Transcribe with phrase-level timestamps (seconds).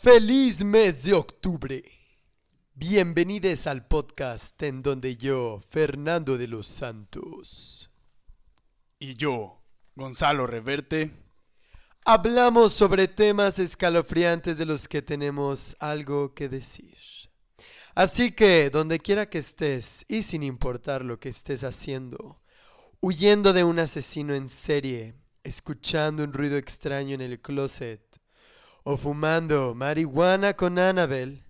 [0.00, 1.82] Feliz mes de octubre.
[2.72, 7.90] Bienvenidos al podcast en donde yo, Fernando de los Santos,
[9.00, 9.60] Y yo,
[9.96, 11.10] Gonzalo Reverte.
[12.04, 16.96] hablamos sobre temas escalofriantes de los que tenemos algo que decir.
[17.96, 22.40] Así que, donde quiera que estés y sin importar lo que estés haciendo,
[23.00, 28.00] huyendo de un asesino en serie, escuchando un ruido extraño en el closet,
[28.82, 31.42] o fumando marihuana con Annabel,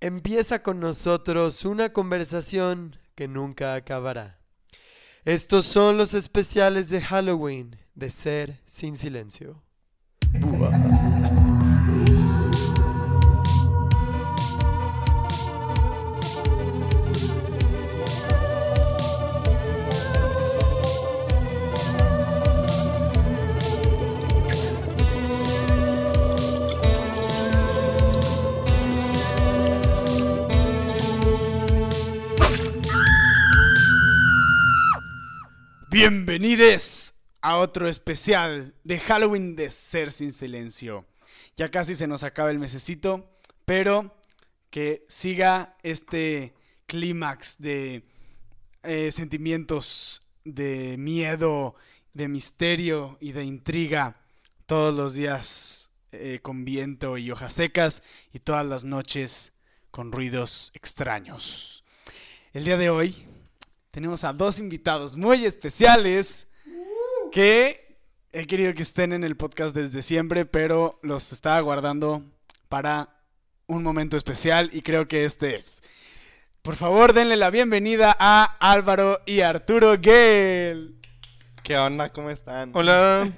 [0.00, 4.38] empieza con nosotros una conversación que nunca acabará.
[5.24, 9.62] Estos son los especiales de Halloween de Ser Sin Silencio.
[35.94, 41.06] Bienvenidos a otro especial de Halloween de Ser Sin Silencio.
[41.56, 43.30] Ya casi se nos acaba el mesecito,
[43.64, 44.12] pero
[44.70, 46.52] que siga este
[46.86, 48.02] clímax de
[48.82, 51.76] eh, sentimientos de miedo,
[52.12, 54.20] de misterio y de intriga
[54.66, 59.52] todos los días eh, con viento y hojas secas y todas las noches
[59.92, 61.84] con ruidos extraños.
[62.52, 63.24] El día de hoy
[63.94, 66.48] tenemos a dos invitados muy especiales
[67.30, 67.96] que
[68.32, 72.24] he querido que estén en el podcast desde siempre, pero los estaba guardando
[72.68, 73.22] para
[73.68, 75.80] un momento especial y creo que este es.
[76.62, 80.90] Por favor, denle la bienvenida a Álvaro y Arturo Gale.
[81.62, 82.08] ¿Qué onda?
[82.10, 82.72] ¿Cómo están?
[82.74, 83.30] Hola.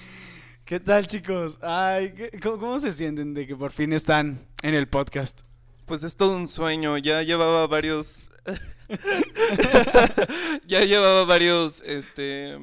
[0.64, 1.58] ¿Qué tal, chicos?
[1.60, 5.40] Ay, ¿qué- ¿cómo, cómo se sienten de que por fin están en el podcast?
[5.84, 6.96] Pues es todo un sueño.
[6.96, 8.29] Ya llevaba varios.
[10.66, 12.58] ya llevaba varios, este.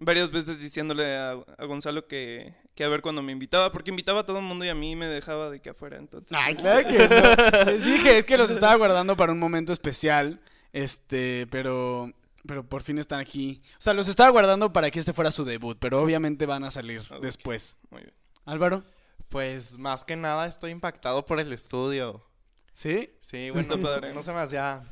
[0.00, 4.20] Varias veces diciéndole a, a Gonzalo que, que a ver cuando me invitaba, porque invitaba
[4.20, 6.36] a todo el mundo y a mí me dejaba de que afuera, entonces.
[6.40, 7.70] Ay, claro que no.
[7.72, 10.40] Les dije, es que los estaba guardando para un momento especial.
[10.72, 12.12] Este, pero.
[12.46, 13.60] Pero por fin están aquí.
[13.72, 16.70] O sea, los estaba guardando para que este fuera su debut, pero obviamente van a
[16.70, 17.78] salir después.
[17.90, 18.14] Muy bien.
[18.44, 18.84] Álvaro,
[19.28, 22.24] Pues más que nada estoy impactado por el estudio.
[22.72, 23.10] ¿sí?
[23.20, 24.14] Sí, bueno, padre.
[24.14, 24.84] no se me hacía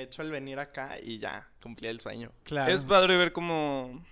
[0.00, 2.32] hecho el venir acá y ya, cumplí el sueño.
[2.44, 2.72] Claro.
[2.72, 4.04] Es padre ver cómo.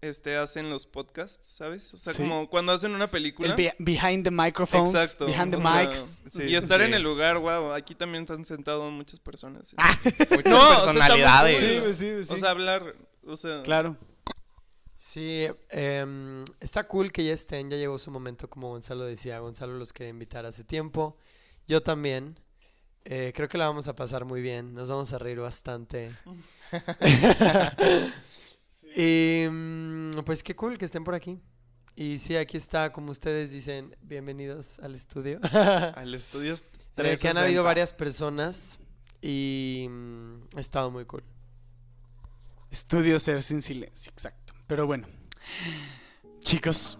[0.00, 1.94] Este, hacen los podcasts, ¿sabes?
[1.94, 2.20] O sea, Sí.
[2.22, 3.54] como cuando hacen una El película.
[3.54, 5.24] be- behind the microphones, Exacto.
[5.24, 6.22] behind the o sea, mics.
[6.30, 7.72] Sí, y estar sí, en el lugar, wow.
[7.72, 9.74] Aquí también están sentados muchas personas.
[10.30, 11.80] Muchas No, o sea, personalidades.
[11.82, 11.94] cool.
[11.94, 12.34] Sí, sí, sí.
[12.34, 12.94] O sea, hablar.
[13.26, 13.96] O sea, claro.
[14.94, 19.38] Sí, em, está cool que ya estén, ya llegó su momento, como Gonzalo decía.
[19.38, 21.16] Gonzalo los quería invitar hace tiempo.
[21.66, 22.38] Yo también.
[23.06, 24.74] Eh, creo que la vamos a pasar muy bien.
[24.74, 26.10] Nos vamos a reír bastante.
[28.96, 31.40] y mm, pues qué cool que estén por aquí.
[31.96, 35.38] Y sí, aquí está, como ustedes dicen, bienvenidos al estudio.
[35.94, 36.56] Al estudio
[36.96, 37.62] que han habido 360.
[37.62, 38.78] varias personas
[39.20, 41.22] y mm, ha estado muy cool.
[42.70, 44.54] Estudio ser sin silencio, exacto.
[44.66, 45.06] Pero bueno,
[46.40, 46.98] chicos,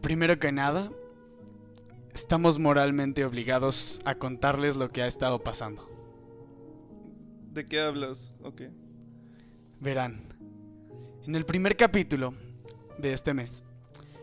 [0.00, 0.90] primero que nada,
[2.14, 5.90] estamos moralmente obligados a contarles lo que ha estado pasando.
[7.52, 8.36] ¿de qué hablas?
[8.42, 8.62] Ok.
[9.80, 10.20] Verán,
[11.26, 12.34] en el primer capítulo
[12.98, 13.64] de este mes,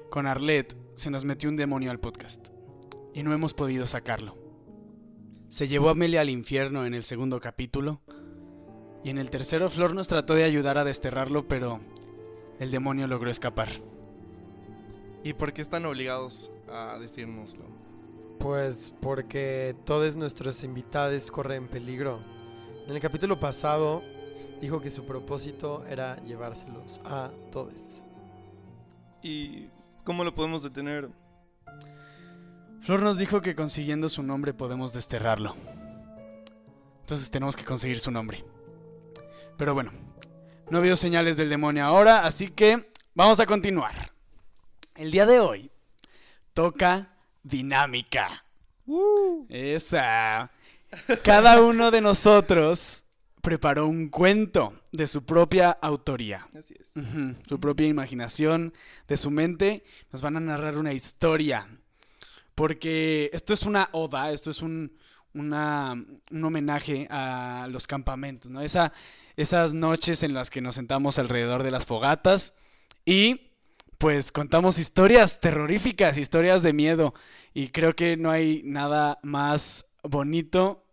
[0.10, 2.50] con Arlet se nos metió un demonio al podcast
[3.14, 4.38] y no hemos podido sacarlo.
[5.50, 8.02] Se llevó a Amelia al infierno en el segundo capítulo
[9.04, 11.80] y en el tercero Flor nos trató de ayudar a desterrarlo, pero
[12.60, 13.70] el demonio logró escapar.
[15.24, 17.66] ¿Y por qué están obligados a decírnoslo?
[18.40, 22.22] Pues porque todos nuestros invitados corren peligro.
[22.88, 24.04] En el capítulo pasado
[24.62, 28.04] dijo que su propósito era llevárselos a todos.
[29.22, 29.70] ¿Y
[30.04, 31.10] cómo lo podemos detener?
[32.80, 35.56] Flor nos dijo que consiguiendo su nombre podemos desterrarlo.
[37.02, 38.46] Entonces tenemos que conseguir su nombre.
[39.58, 39.92] Pero bueno,
[40.70, 44.12] no veo señales del demonio ahora, así que vamos a continuar.
[44.96, 45.72] El día de hoy
[46.58, 47.08] toca
[47.44, 48.44] dinámica.
[49.48, 50.50] Esa.
[51.24, 53.06] Cada uno de nosotros
[53.44, 56.48] preparó un cuento de su propia autoría.
[56.58, 56.94] Así es.
[57.48, 58.74] Su propia imaginación,
[59.08, 61.68] de su mente, nos van a narrar una historia.
[62.56, 64.98] Porque esto es una oda, esto es un,
[65.36, 65.92] una-
[66.32, 68.62] un homenaje a los campamentos, ¿no?
[68.62, 68.94] Esa,
[69.36, 72.56] esas noches en las que nos sentamos alrededor de las fogatas
[73.06, 73.47] y
[73.98, 77.14] pues contamos historias terroríficas, historias de miedo.
[77.54, 80.86] Y creo que no hay nada más bonito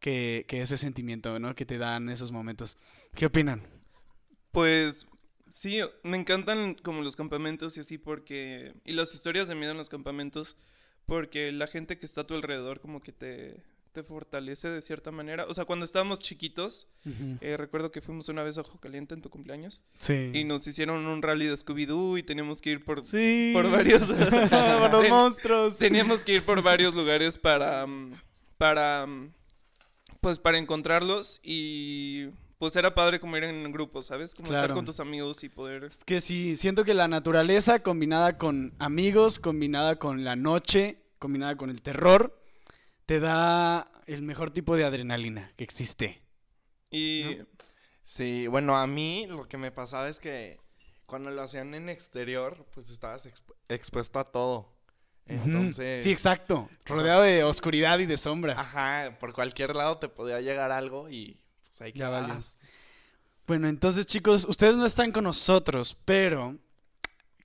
[0.00, 1.54] que, ese sentimiento, ¿no?
[1.54, 2.78] Que te dan esos momentos.
[3.14, 3.62] ¿Qué opinan?
[4.52, 5.06] Pues
[5.48, 8.74] sí, me encantan como los campamentos y así porque...
[8.84, 10.56] Y las historias de miedo en los campamentos
[11.06, 13.62] porque la gente que está a tu alrededor como que te,
[13.98, 15.44] te fortalece de cierta manera.
[15.48, 16.86] O sea, cuando estábamos chiquitos,
[17.40, 20.30] eh, recuerdo que fuimos una vez a Ojo Caliente en tu cumpleaños Sí.
[20.32, 23.50] y nos hicieron un rally de Scooby-Doo y teníamos que ir por, Sí.
[23.52, 24.02] por varios...
[24.08, 25.78] Por los Ten- monstruos.
[25.78, 28.12] Teníamos que ir por varios lugares para, mm,
[28.56, 29.32] para, mm,
[30.20, 32.26] pues para encontrarlos y
[32.58, 34.34] pues era padre como ir en grupo, ¿sabes?
[34.36, 34.74] Como estar Claro.
[34.74, 35.84] con tus amigos y poder...
[35.84, 41.56] Es que sí, siento que la naturaleza combinada con amigos, combinada con la noche, combinada
[41.56, 42.36] con el terror,
[43.08, 46.20] te da el mejor tipo de adrenalina que existe.
[46.90, 47.38] Y
[48.02, 50.60] Sí, bueno, a mí lo que me pasaba es que
[51.06, 54.74] cuando lo hacían en exterior, pues estabas expu- expuesto a todo.
[55.26, 56.68] Entonces, Sí, exacto.
[56.86, 58.58] sea- Rodeado de oscuridad y de sombras.
[58.58, 62.56] ajá, por cualquier lado te podía llegar algo y pues ahí quedabas.
[63.46, 66.58] Bueno, entonces chicos, ustedes no están con nosotros, pero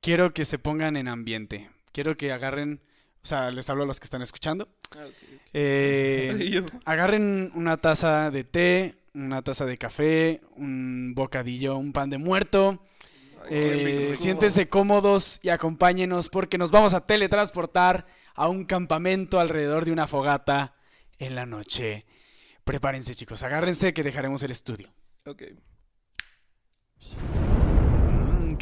[0.01, 1.69] quiero que se pongan en ambiente.
[1.93, 2.81] Quiero que agarren,
[3.23, 4.67] o sea, les hablo a los que están escuchando.
[4.97, 5.05] Ah.
[5.53, 12.17] Eh, agarren una taza de té, una taza de café, un bocadillo, un pan de
[12.17, 12.83] muerto.
[13.43, 14.21] ay, Eh, rico.
[14.21, 18.05] siéntense cómodos y acompáñenos porque nos vamos a teletransportar
[18.35, 20.75] a un campamento alrededor de una fogata
[21.19, 22.05] en la noche.
[22.65, 24.93] Prepárense chicos, agárrense que dejaremos el estudio.
[25.25, 25.43] Ok.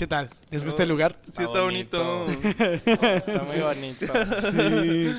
[0.01, 0.31] ¿Qué tal?
[0.49, 1.15] ¿Les gusta el lugar?
[1.25, 2.25] Sí, Está bonito.
[2.25, 2.47] bonito.
[2.57, 4.13] Está muy bonito.
[4.51, 5.15] Sí.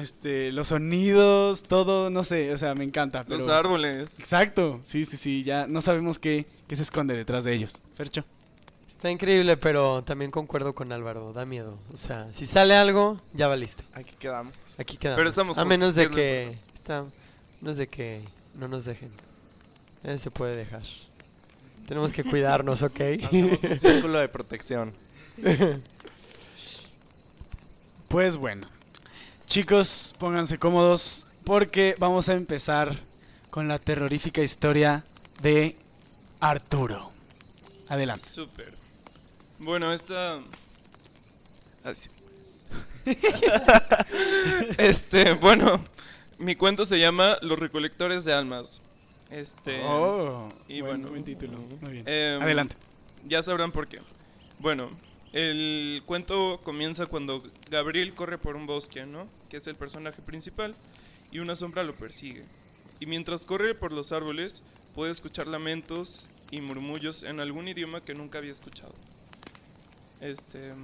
[0.00, 3.24] Este, los sonidos, todo, no sé, o sea, me encanta.
[3.26, 4.20] Los árboles.
[4.20, 7.82] Exacto, sí, sí, sí, ya no sabemos qué, qué se esconde detrás de ellos.
[7.96, 8.24] Fercho.
[8.86, 11.76] Está increíble, pero también concuerdo con Álvaro, da miedo.
[11.92, 13.82] O sea, si sale algo, ya valiste.
[13.94, 14.54] Aquí quedamos.
[14.78, 15.18] Aquí quedamos.
[15.18, 17.06] Pero estamos a menos de que está, a
[17.60, 18.22] menos de que
[18.54, 19.10] no nos dejen.
[20.04, 20.82] Eh, se puede dejar.
[21.86, 23.00] Tenemos que cuidarnos, ¿ok?
[23.24, 24.92] Hacemos un círculo de protección.
[28.08, 28.68] Pues bueno,
[29.44, 32.94] chicos, pónganse cómodos porque vamos a empezar
[33.50, 35.04] con la terrorífica historia
[35.42, 35.74] de
[36.38, 37.10] Arturo.
[37.88, 38.28] Adelante.
[38.28, 38.74] Súper.
[39.58, 40.40] Bueno, esta...
[44.78, 45.82] Este, bueno,
[46.38, 48.80] mi cuento se llama Los recolectores de almas.
[49.34, 49.82] Este...
[49.84, 51.58] oh, y buen, bueno, buen título.
[51.80, 52.04] Muy bien.
[52.08, 52.76] em, Adelante.
[53.26, 54.00] Ya sabrán por qué.
[54.60, 54.90] Bueno,
[55.32, 59.26] el cuento comienza cuando Gabriel corre por un bosque, ¿no?
[59.50, 60.76] Que es el personaje principal,
[61.32, 62.44] y una sombra lo persigue.
[63.00, 64.62] Y mientras corre por los árboles,
[64.94, 68.94] puede escuchar lamentos y murmullos en algún idioma que nunca había escuchado.
[70.20, 70.74] Este...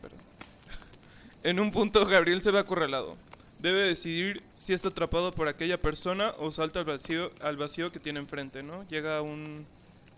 [0.00, 0.20] Perdón.
[1.42, 3.16] En un punto, Gabriel se ve acorralado.
[3.60, 8.00] Debe decidir si está atrapado por aquella persona o salta al vacío, al vacío que
[8.00, 8.86] tiene enfrente, ¿no?
[8.88, 9.66] Llega a un,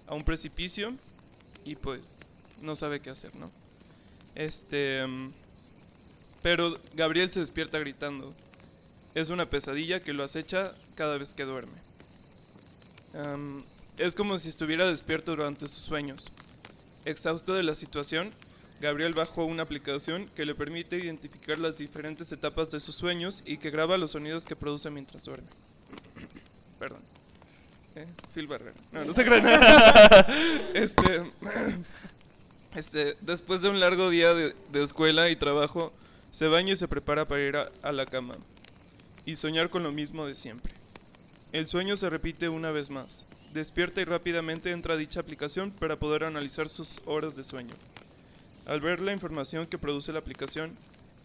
[0.07, 0.95] a un precipicio
[1.65, 2.29] y pues
[2.61, 3.51] no sabe qué hacer, ¿no?
[4.35, 5.05] Este...
[5.07, 5.33] mm,
[6.43, 8.33] Pero Gabriel se despierta gritando.
[9.15, 11.75] Es una pesadilla que lo acecha cada vez que duerme.
[13.99, 16.33] Es como si estuviera despierto durante sus sueños.
[17.05, 18.31] Exhausto de la situación,
[18.83, 23.59] Gabriel bajó una aplicación que le permite identificar las diferentes etapas de sus sueños y
[23.59, 25.47] que graba los sonidos que produce mientras duerme.
[26.81, 26.99] Perdón.
[27.95, 28.75] Eh, Phil Barrera.
[28.91, 29.47] No, no se crean.
[30.75, 31.23] este,
[32.75, 35.93] este, después de un largo día de, de escuela y trabajo,
[36.33, 38.35] se baña y se prepara para ir a, a la cama
[39.25, 40.73] y soñar con lo mismo de siempre.
[41.53, 43.27] El sueño se repite una vez más.
[43.55, 47.75] Despierta y rápidamente entra a dicha aplicación para poder analizar sus horas de sueño.
[48.67, 50.77] Al ver la información que produce la aplicación,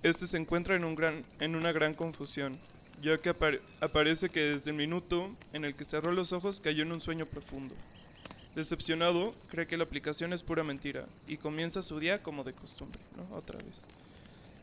[0.04, 2.58] este se encuentra en, un gran, en una gran confusión,
[3.02, 6.84] ya que apare- aparece que desde el minuto en el que cerró los ojos cayó
[6.84, 7.76] en un sueño profundo.
[8.56, 13.00] Decepcionado, cree que la aplicación es pura mentira y comienza su día como de costumbre,
[13.16, 13.36] ¿no?
[13.36, 13.86] Otra vez.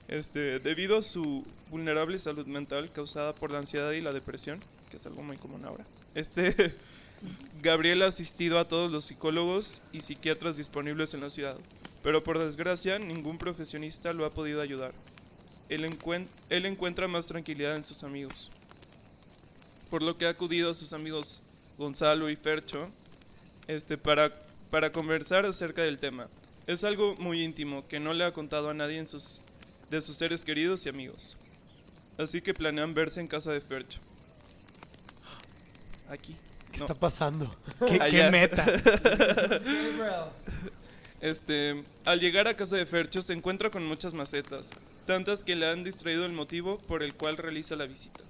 [0.08, 4.58] Este, debido a su vulnerable salud mental causada por la ansiedad y la depresión,
[4.90, 6.74] que es algo muy común ahora, este,
[7.62, 11.56] Gabriel ha asistido a todos los psicólogos y psiquiatras disponibles en la ciudad,
[12.04, 14.92] pero por desgracia ningún profesionista lo ha podido ayudar.
[15.68, 18.50] Él, encuen- él encuentra más tranquilidad en sus amigos,
[19.90, 21.42] por lo que ha acudido a sus amigos
[21.78, 22.88] Gonzalo y Fercho
[23.66, 24.32] este, para,
[24.70, 26.28] para conversar acerca del tema.
[26.66, 29.42] Es algo muy íntimo que no le ha contado a nadie en sus,
[29.90, 31.36] de sus seres queridos y amigos.
[32.18, 33.98] Así que planean verse en casa de Fercho.
[36.08, 36.36] Aquí.
[36.70, 36.84] ¿Qué No.
[36.84, 37.54] está pasando?
[37.88, 38.64] ¿Qué, qué meta?
[41.24, 44.72] Este, al llegar a casa de Fercho se encuentra con muchas macetas,
[45.06, 48.22] tantas que le han distraído el motivo por el cual realiza la visita.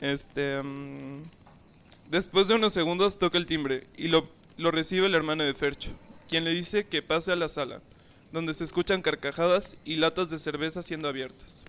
[0.00, 1.22] Este, mm,
[2.10, 5.90] después de unos segundos toca el timbre y lo, recibe el hermano de Fercho,
[6.28, 7.80] quien le dice que pase a la sala,
[8.32, 11.64] donde se escuchan carcajadas y latas de cerveza siendo abiertas.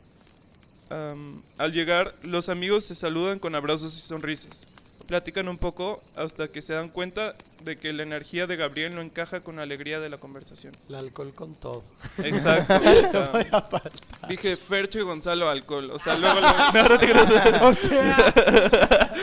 [0.89, 4.65] Al llegar, los amigos se saludan con abrazos y sonrisas.
[5.11, 9.01] Platican un poco hasta que se dan cuenta de que la energía de Gabriel no
[9.01, 10.71] encaja con la alegría de la conversación.
[10.87, 11.83] El alcohol con todo.
[12.23, 12.75] Exacto.
[13.07, 13.83] o sea,
[14.29, 15.91] dije Fercho y Gonzalo alcohol.
[15.91, 16.39] O sea, luego...
[16.39, 17.29] lo- No, no te creas.
[17.61, 19.13] O sea,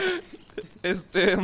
[0.83, 1.35] Este...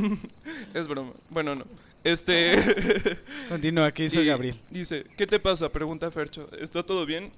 [0.76, 1.14] Es broma.
[1.32, 1.66] Bueno, no.
[2.04, 3.18] Este...
[3.50, 4.60] continúa, ¿qué hizo Gabriel?
[4.70, 5.70] Dice, ¿qué te pasa?
[5.70, 6.48] Pregunta Fercho.
[6.62, 7.32] ¿Está todo bien?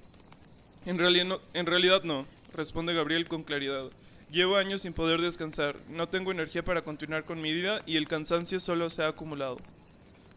[0.84, 3.84] En realidad no, en realidad no, responde Gabriel con claridad.
[4.30, 8.06] Llevo años sin poder descansar, no tengo energía para continuar con mi vida y el
[8.06, 9.56] cansancio solo se ha acumulado.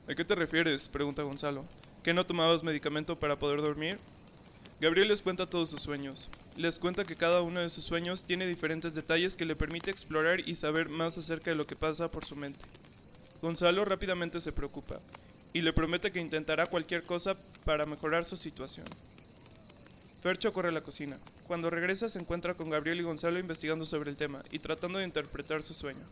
[0.08, 0.88] ¿A qué te refieres?
[0.88, 1.66] pregunta Gonzalo.
[2.02, 4.00] ¿Que no tomabas medicamento para poder dormir?
[4.80, 6.30] Gabriel les cuenta todos sus sueños.
[6.56, 10.40] Les cuenta que cada uno de sus sueños tiene diferentes detalles que le permite explorar
[10.40, 12.64] y saber más acerca de lo que pasa por su mente.
[13.42, 15.02] Gonzalo rápidamente se preocupa
[15.52, 18.86] y le promete que intentará cualquier cosa para mejorar su situación.
[20.22, 21.18] Fercho corre a la cocina.
[21.48, 25.06] Cuando regresa se encuentra con Gabriel y Gonzalo investigando sobre el tema y tratando de
[25.06, 26.06] interpretar su sueño.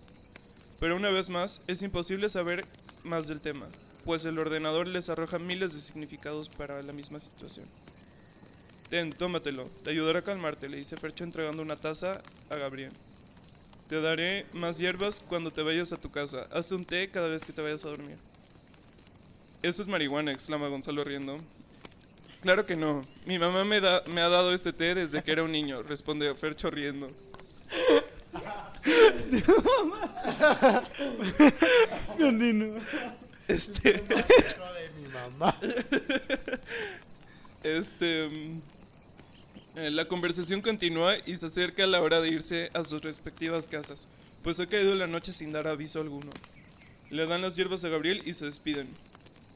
[0.80, 2.66] Pero una vez más, es imposible saber
[3.04, 3.68] más del tema,
[4.06, 7.68] pues el ordenador les arroja miles de significados para la misma situación.
[8.90, 12.92] Ten, tómatelo, te ayudará a calmarte, le dice Fercho entregando una taza a Gabriel.
[13.88, 16.48] Te daré más hierbas cuando te vayas a tu casa.
[16.52, 18.18] Hazte un té cada vez que te vayas a dormir.
[19.62, 21.40] Eso es marihuana, exclama Gonzalo riendo.
[22.42, 23.02] Claro que no.
[23.26, 26.34] Mi mamá me, da, me ha dado este té desde que era un niño, responde
[26.36, 27.12] Fercho riendo.
[32.18, 32.80] Continúa.
[33.48, 34.04] Este, de
[35.02, 35.56] mi mamá.
[37.64, 38.62] este, mm,
[39.76, 44.08] eh, la conversación continúa y se acerca la hora de irse a sus respectivas casas,
[44.44, 46.32] pues ha caído la noche sin dar aviso alguno.
[47.10, 48.88] Le dan las hierbas a Gabriel y se despiden.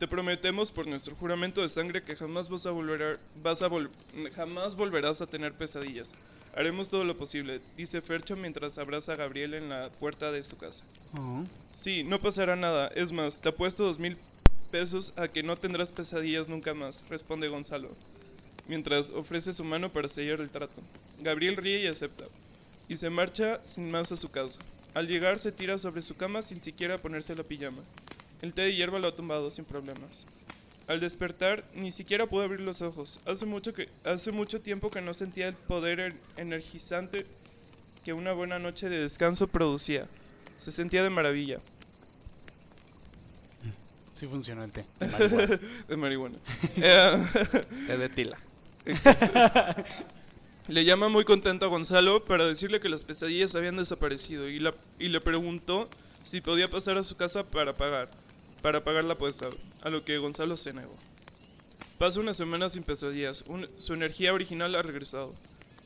[0.03, 3.69] Te prometemos por nuestro juramento de sangre que jamás vas a volver a- vas a
[3.69, 3.89] vol-
[4.35, 6.13] jamás volverás a tener pesadillas.
[6.53, 10.57] Haremos todo lo posible, dice Fercho mientras abraza a Gabriel en la puerta de su
[10.57, 10.83] casa.
[11.17, 11.45] Oh.
[11.71, 12.89] Sí, no pasará nada.
[12.89, 14.17] Es más, te apuesto dos mil
[14.71, 17.87] pesos a que no tendrás pesadillas nunca más, responde Gonzalo,
[18.67, 20.81] mientras ofrece su mano para sellar el trato.
[21.21, 22.25] Gabriel ríe y acepta,
[22.89, 24.59] y se marcha sin más a su casa.
[24.95, 27.81] Al llegar se tira sobre su cama sin siquiera ponerse la pijama.
[28.43, 30.25] El té de hierba lo ha tumbado sin problemas.
[30.87, 33.21] Al despertar, ni siquiera pudo abrir los ojos.
[33.25, 37.25] Hace mucho, que, hace mucho tiempo que no sentía el poder en- energizante
[38.03, 40.07] que una buena noche de descanso producía.
[40.57, 41.59] Se sentía de maravilla,
[44.13, 44.85] Sí funcionó el té.
[44.99, 45.59] de marihuana.
[45.87, 46.37] de marihuana.
[46.77, 48.37] Eh, de tila.
[50.67, 54.75] le llama muy contento a Gonzalo para decirle que las pesadillas habían desaparecido y, la-
[54.99, 55.89] y le preguntó
[56.23, 58.09] si podía pasar a su casa para pagar,
[58.63, 59.49] para pagar la apuesta,
[59.81, 60.95] a lo que Gonzalo se negó.
[61.99, 63.43] Pasa una semana sin pesadillas,
[63.77, 65.35] su energía original ha regresado.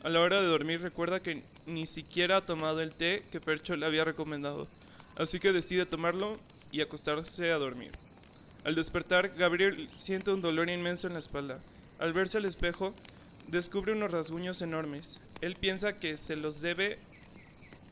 [0.04, 3.76] A la hora de dormir recuerda que ni siquiera ha tomado el té que Percho
[3.76, 4.68] le había recomendado,
[5.16, 6.38] así que decide tomarlo
[6.72, 7.92] y acostarse a dormir.
[8.64, 11.60] Al despertar, Gabriel siente un dolor inmenso en la espalda.
[11.98, 12.94] Al verse al espejo,
[13.48, 15.20] descubre unos rasguños enormes.
[15.42, 17.00] Él piensa que se los debe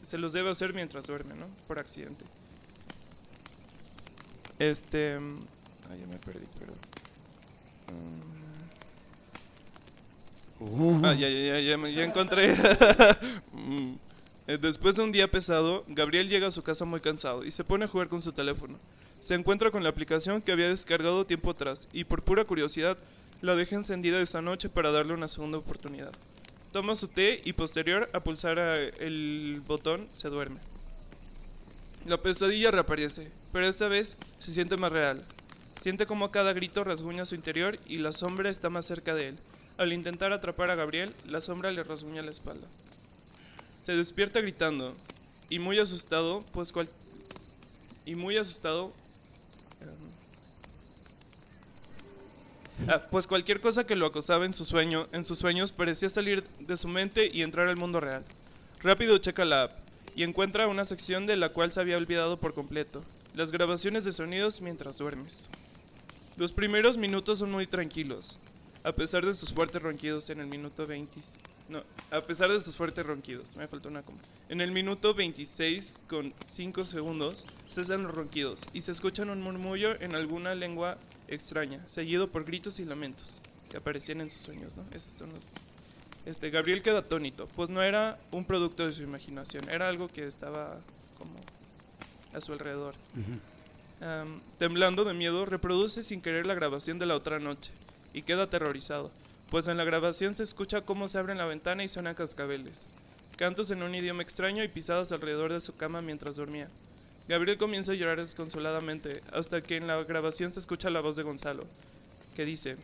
[0.04, 1.48] se los debe hacer mientras duerme, ¿no?
[1.68, 2.24] Por accidente.
[4.60, 5.40] Este, mm,
[5.92, 6.74] ay, ya me perdí, pero
[11.04, 12.56] Ah, ya, ya, ya, ya, ya encontré.
[13.54, 13.96] Mm.
[14.48, 17.64] Eh, Después de un día pesado, Gabriel llega a su casa muy cansado y se
[17.64, 18.78] pone a jugar con su teléfono.
[19.20, 22.98] Se encuentra con la aplicación que había descargado tiempo atrás y por pura curiosidad
[23.42, 26.12] la deja encendida esta noche para darle una segunda oportunidad.
[26.72, 30.60] Toma su té y posterior a pulsar el botón se duerme.
[32.06, 35.24] La pesadilla reaparece, pero esta vez se siente más real.
[35.76, 39.40] Siente como cada grito rasguña su interior y la sombra está más cerca de él.
[39.78, 42.68] Al intentar atrapar a Gabriel, la sombra le rasguña la espalda.
[43.82, 44.96] Se despierta gritando
[45.50, 46.90] y muy asustado, pues cual
[48.06, 48.94] y muy asustado
[52.88, 56.44] Ah, pues cualquier cosa que lo acosaba en su sueño, en sus sueños parecía salir
[56.60, 58.24] de su mente y entrar al mundo real.
[58.82, 59.85] Rápido checa la app
[60.16, 63.04] y encuentra una sección de la cual se había olvidado por completo,
[63.36, 65.50] las grabaciones de sonidos mientras duermes.
[66.38, 68.40] Los primeros minutos son muy tranquilos,
[68.84, 71.20] a pesar de sus fuertes ronquidos en el minuto 20.
[71.68, 74.20] No, a pesar de sus fuertes ronquidos, me faltó una coma.
[74.50, 80.00] En el minuto 26 con 5 segundos cesan los ronquidos y se escuchan un murmullo
[80.00, 84.86] en alguna lengua extraña, seguido por gritos y lamentos que aparecían en sus sueños, ¿no?
[84.92, 85.52] Esos son los...
[86.26, 90.26] Este, Gabriel queda atónito, pues no era un producto de su imaginación, era algo que
[90.26, 90.80] estaba
[91.18, 91.36] como
[92.34, 92.96] a su alrededor.
[94.58, 97.72] Temblando de miedo, reproduce sin querer la grabación de la otra noche
[98.14, 99.12] y queda aterrorizado,
[99.50, 102.88] pues en la grabación se escucha cómo se abren la ventana y suenan cascabeles,
[103.38, 106.70] cantos en un idioma extraño y pisadas alrededor de su cama mientras dormía.
[107.28, 111.24] Gabriel comienza a llorar desconsoladamente hasta que en la grabación se escucha la voz de
[111.24, 111.66] Gonzalo,
[112.36, 112.78] que dice,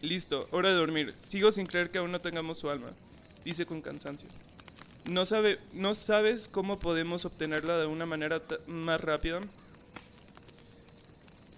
[0.00, 1.14] Listo, hora de dormir.
[1.18, 2.90] Sigo sin creer que aún no tengamos su alma,
[3.44, 4.28] dice con cansancio.
[5.04, 9.40] ¿No, sabe, ¿No sabes cómo podemos obtenerla de una manera más rápida?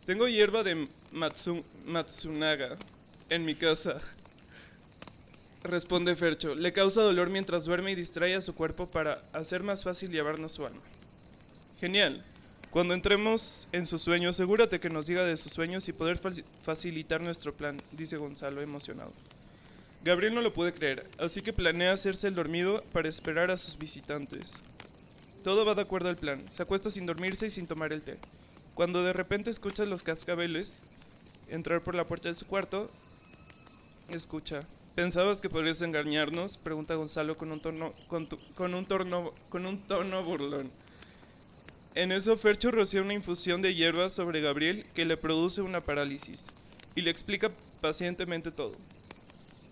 [0.07, 2.77] Tengo hierba de Matsu- Matsunaga
[3.29, 3.97] en mi casa.
[5.63, 6.55] Responde Fercho.
[6.55, 10.53] Le causa dolor mientras duerme y distrae a su cuerpo para hacer más fácil llevarnos
[10.53, 10.81] su alma.
[11.79, 12.25] Genial.
[12.71, 16.45] Cuando entremos en su sueño, asegúrate que nos diga de sus sueños y poder faci-
[16.63, 19.13] facilitar nuestro plan, dice Gonzalo emocionado.
[20.05, 23.77] Gabriel no lo puede creer, así que planea hacerse el dormido para esperar a sus
[23.77, 24.61] visitantes.
[25.43, 26.45] Todo va de acuerdo al plan.
[26.49, 28.19] Se acuesta sin dormirse y sin tomar el té.
[28.75, 30.85] Cuando de repente escucha los cascabeles
[31.49, 32.91] entrar por la puerta de su cuarto,
[34.11, 34.61] escucha.
[34.95, 36.57] ¿Pensabas que podrías engañarnos?
[36.57, 40.71] Pregunta Gonzalo con un tono, con, tu- con un torno- con un tono burlón.
[41.97, 46.47] En eso Fercho rocía una infusión de hierbas sobre Gabriel que le produce una parálisis
[46.95, 48.77] y le explica pacientemente todo.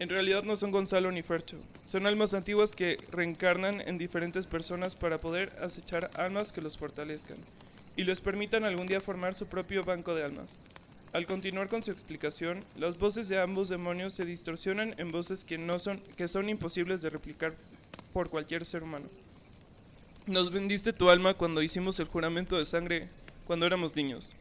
[0.00, 4.96] En realidad no son Gonzalo ni Fercho, son almas antiguas que reencarnan en diferentes personas
[4.96, 7.38] para poder acechar almas que los fortalezcan
[7.96, 10.58] y les permitan algún día formar su propio banco de almas.
[11.12, 15.56] Al continuar con su explicación, las voces de ambos demonios se distorsionan en voces que
[15.56, 17.54] no son que son imposibles de replicar
[18.12, 19.06] por cualquier ser humano.
[20.28, 23.08] Nos vendiste tu alma cuando hicimos el juramento de sangre
[23.46, 24.36] cuando éramos niños.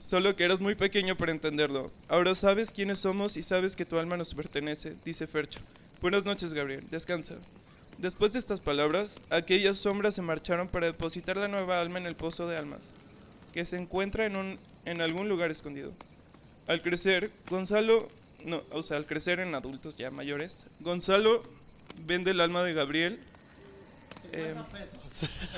[0.00, 1.92] Solo que eras muy pequeño para entenderlo.
[2.08, 5.60] Ahora sabes quiénes somos y sabes que tu alma nos pertenece, dice Fercho.
[6.02, 6.84] Buenas noches, Gabriel.
[6.90, 7.36] Descansa.
[7.98, 12.16] Después de estas palabras, aquellas sombras se marcharon para depositar la nueva alma en el
[12.16, 12.92] pozo de almas,
[13.52, 15.92] que se encuentra en, un, en algún lugar escondido.
[16.66, 18.08] Al crecer, Gonzalo,
[18.44, 21.44] no, o sea, al crecer en adultos ya mayores, Gonzalo
[22.04, 23.20] vende el alma de Gabriel.
[24.34, 24.56] Em,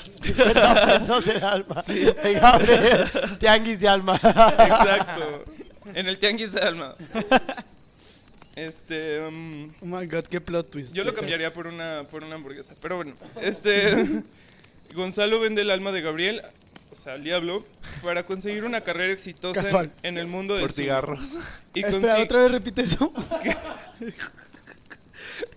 [0.04, 1.82] 50 pesos de alma.
[1.82, 3.08] De Gabriel.
[3.38, 4.16] Tianguis de alma.
[4.16, 5.44] Exacto.
[5.94, 6.94] En el tianguis de alma.
[8.54, 9.20] Este.
[9.20, 10.92] um, Oh my god, qué plot twist.
[10.94, 12.74] yo lo cambiaría por una, por una hamburguesa.
[12.80, 13.14] Pero bueno.
[13.40, 14.22] Este.
[14.94, 16.42] Gonzalo vende el alma de Gabriel,
[16.90, 17.66] o sea, al diablo,
[18.02, 19.92] para conseguir una carrera exitosa en, Casual.
[20.02, 21.38] en el mundo del Por cigarros.
[21.74, 23.12] Y Espera, otra vez repite eso.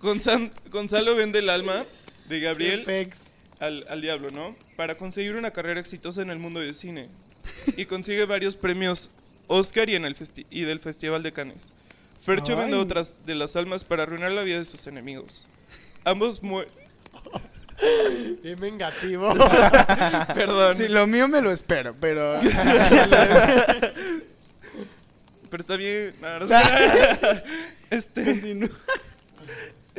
[0.70, 1.84] Gonzalo vende el alma
[2.30, 3.10] de Gabriel
[3.58, 4.56] al, al diablo, ¿no?
[4.76, 7.08] Para conseguir una carrera exitosa en el mundo del cine.
[7.76, 9.10] Y consigue varios premios
[9.48, 11.74] Oscar y, en el festi- y del Festival de Cannes.
[12.18, 15.48] Fercho vende otras de las almas para arruinar la vida de sus enemigos.
[16.04, 16.72] Ambos mueren.
[18.42, 19.32] Bien vengativo.
[20.34, 20.74] Perdón.
[20.76, 22.38] Sí, lo mío me lo espero, pero.
[25.50, 26.12] Pero está bien.
[26.20, 26.54] no, no sé.
[27.90, 28.70] este.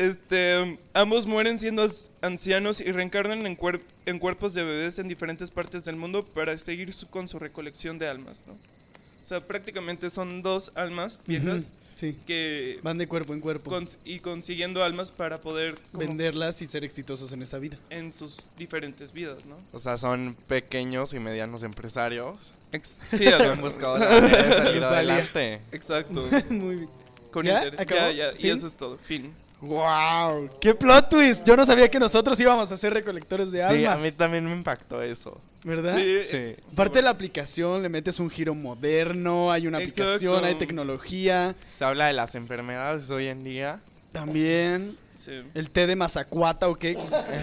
[0.01, 1.87] Este, ambos mueren siendo
[2.21, 6.57] ancianos y reencarnan en, cuer- en cuerpos de bebés en diferentes partes del mundo para
[6.57, 8.53] seguir su- con su recolección de almas, ¿no?
[8.53, 12.17] O sea, prácticamente son dos almas viejas Sí.
[12.25, 13.69] que Van de cuerpo en cuerpo.
[13.69, 17.77] cons- y consiguiendo almas para poder Venderlas y ser exitosos en esa vida.
[17.91, 19.57] en sus diferentes vidas, ¿no?
[19.71, 22.55] O sea, son pequeños y medianos empresarios.
[22.71, 25.61] Ex- sí, Han buscado la manera de salir adelante.
[25.71, 26.27] Exacto.
[26.49, 26.89] Muy bien.
[27.31, 27.69] Con ¿Ya?
[27.85, 28.97] ya, ya, y eso es todo.
[28.97, 29.31] Fin.
[29.61, 30.49] ¡Wow!
[30.59, 31.45] ¡Qué plot twist!
[31.45, 33.93] Yo no sabía que nosotros íbamos a ser recolectores de Sí, almas.
[33.93, 35.39] a mí también me impactó eso.
[35.63, 35.95] ¿Verdad?
[35.95, 36.55] Sí, Sí.
[36.73, 40.45] Aparte de la aplicación, le metes un giro moderno, hay una aplicación, Exacto.
[40.45, 41.55] hay tecnología.
[41.77, 43.79] Se habla de las enfermedades hoy en día.
[44.11, 45.43] También sí.
[45.53, 46.97] el té de mazacuata o qué.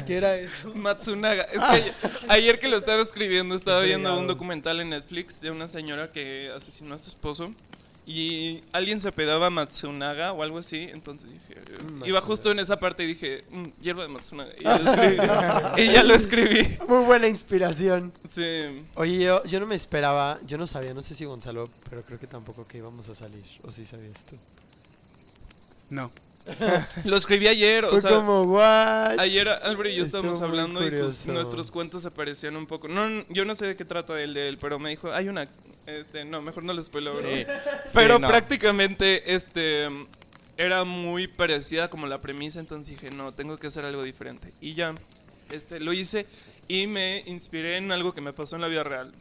[0.04, 0.52] ¿Qué era eso?
[0.74, 1.44] Matsunaga.
[1.44, 1.94] Es que ayer,
[2.28, 6.50] ayer que lo estaba escribiendo estaba viendo un documental en Netflix de una señora que
[6.54, 7.54] asesinó a su esposo.
[8.10, 10.88] Y alguien se pedaba Matsunaga o algo así.
[10.90, 11.60] Entonces dije.
[11.92, 13.42] Mm, iba justo en esa parte y dije.
[13.50, 14.50] "Mm, hierba de Matsunaga.
[14.58, 15.82] Y ya lo escribí.
[15.82, 16.78] y ya lo escribí.
[16.88, 18.14] Muy buena inspiración.
[18.26, 18.80] Sí.
[18.94, 22.18] Oye, yo, yo no me esperaba, yo no sabía, no sé si Gonzalo, pero creo
[22.18, 23.44] que tampoco que íbamos a salir.
[23.62, 24.36] ¿O sí sabías tú?
[25.90, 26.10] No.
[27.04, 27.84] Lo escribí ayer.
[27.84, 29.18] O Fue sea, como, ¿what?
[29.18, 32.88] Ayer Álvaro y yo Estuvo estábamos hablando y sus- nuestros cuentos se parecían un poco.
[32.88, 35.48] No, yo no sé de qué trata el de él, pero me dijo, hay una,
[35.86, 37.30] este, no, mejor no lo spoilo, ¿verdad?
[37.62, 37.70] Sí.
[37.94, 38.28] Pero Sí, no.
[38.28, 39.88] prácticamente, este,
[40.56, 44.52] era muy parecida como la premisa, entonces dije, no, tengo que hacer algo diferente.
[44.60, 44.94] Y ya,
[45.50, 46.26] este, lo hice
[46.66, 49.12] y me inspiré en algo que me pasó en la vida real.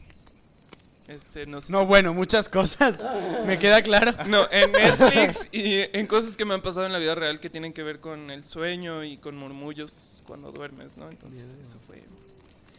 [1.08, 2.98] Este, no sé No, si- bueno, muchas cosas.
[3.46, 4.12] Me queda claro.
[4.28, 7.48] No, en Netflix y en cosas que me han pasado en la vida real que
[7.50, 11.08] tienen que ver con el sueño y con murmullos cuando duermes, ¿no?
[11.08, 12.02] Entonces eso fue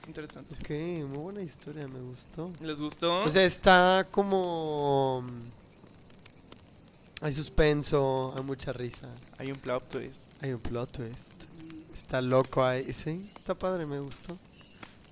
[0.07, 0.55] interesante.
[0.61, 0.69] Ok,
[1.07, 2.51] muy buena historia, me gustó.
[2.61, 3.23] ¿Les gustó?
[3.23, 5.23] O sea, está como...
[7.21, 10.21] Hay suspenso, hay mucha risa, Hay un plot twist.
[10.41, 11.33] hay un plot twist.
[11.93, 14.37] Está loco ahí, sí, está padre, me gustó.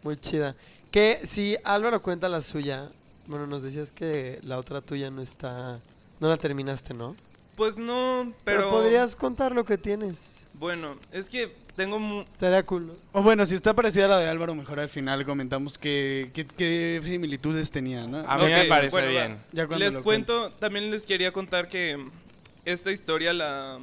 [0.03, 0.55] Muy chida.
[0.89, 2.89] Que si Álvaro cuenta la suya,
[3.27, 5.79] bueno, nos decías que la otra tuya no está...
[6.19, 7.15] No la terminaste, ¿no?
[7.55, 8.69] pues no, Pero, pero...
[8.69, 10.45] podrías contar lo que tienes.
[10.53, 11.97] Bueno, es que tengo...
[11.97, 12.85] mu- Estaría cool.
[12.87, 12.93] ¿no?
[13.13, 16.45] O bueno, si está parecida a la de Álvaro, mejor al final comentamos qué, qué,
[16.45, 18.19] qué similitudes tenía, ¿no?
[18.29, 19.39] A mí Ok, me parece bueno, bien.
[19.53, 21.97] Ya cuando Les cuento, también les quería contar que
[22.63, 23.79] esta historia la,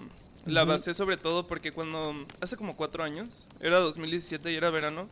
[0.47, 5.09] la basé sobre todo porque cuando, hace como cuatro años, era 2017 y era verano,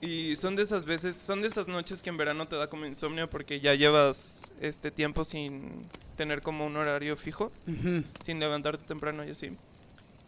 [0.00, 2.86] y son de esas veces, son de esas noches que en verano te da como
[2.86, 7.50] insomnio porque ya llevas este tiempo sin tener como un horario fijo,
[8.24, 9.50] sin levantarte temprano y así.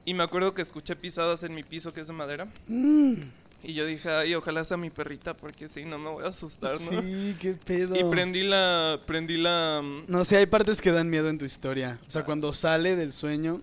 [0.04, 3.14] Y me acuerdo que escuché pisadas en mi piso que es de madera, Mm,
[3.62, 6.81] y yo dije, ay, ojalá sea mi perrita porque si no me voy a asustar,
[6.81, 7.02] ¿no?
[7.02, 7.96] Sí, qué pedo.
[7.96, 11.44] Y prendí la, prendí la, mm, No sé, hay partes que dan miedo en tu
[11.44, 11.98] historia.
[12.07, 13.61] O sea, cuando sale del sueño,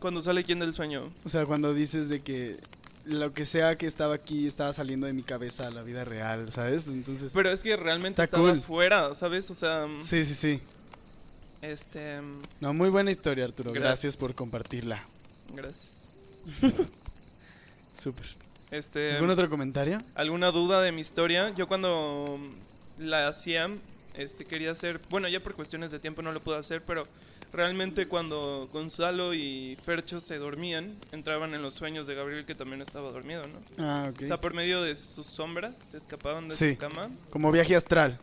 [0.00, 1.12] cuando sale quien del sueño.
[1.24, 2.56] o sea, cuando dices de que
[3.04, 6.50] lo que sea que estaba aquí estaba saliendo de mi cabeza a la vida real,
[6.52, 6.86] ¿sabes?
[6.88, 8.62] Entonces, Pero es que realmente Está estaba cool.
[8.62, 9.50] fuera, ¿sabes?
[9.50, 10.60] O sea, sí, sí, sí.
[11.62, 12.20] este,
[12.60, 13.72] No, muy buena historia, Arturo.
[13.72, 14.16] Gracias, Gracias.
[14.16, 15.02] por compartirla.
[15.54, 16.10] gracias.
[17.94, 18.26] Súper.
[18.70, 19.98] Este, ¿Algún otro comentario?
[20.14, 21.50] ¿alguna duda de mi historia?
[21.54, 22.38] Yo cuando
[22.98, 23.68] la hacía,
[24.14, 27.06] este, quería hacer, bueno, ya por cuestiones de tiempo no lo pude hacer, pero
[27.54, 32.82] realmente cuando Gonzalo y Fercho se dormían, entraban en los sueños de Gabriel que también
[32.82, 33.60] estaba dormido, ¿no?
[33.84, 34.18] Ah, ok.
[34.22, 36.72] O sea, por medio de sus sombras se escapaban de Sí.
[36.72, 37.10] su cama.
[37.30, 38.18] Como viaje astral.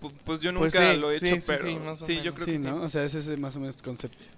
[0.00, 2.06] Pu- Pues yo nunca Pues sí, lo he sí, hecho, sí, pero sí, más o
[2.06, 2.34] sí, yo menos.
[2.34, 2.64] creo Sí, que sí.
[2.68, 2.82] ¿no?
[2.82, 4.28] O sea, ese es el más o menos el concepto.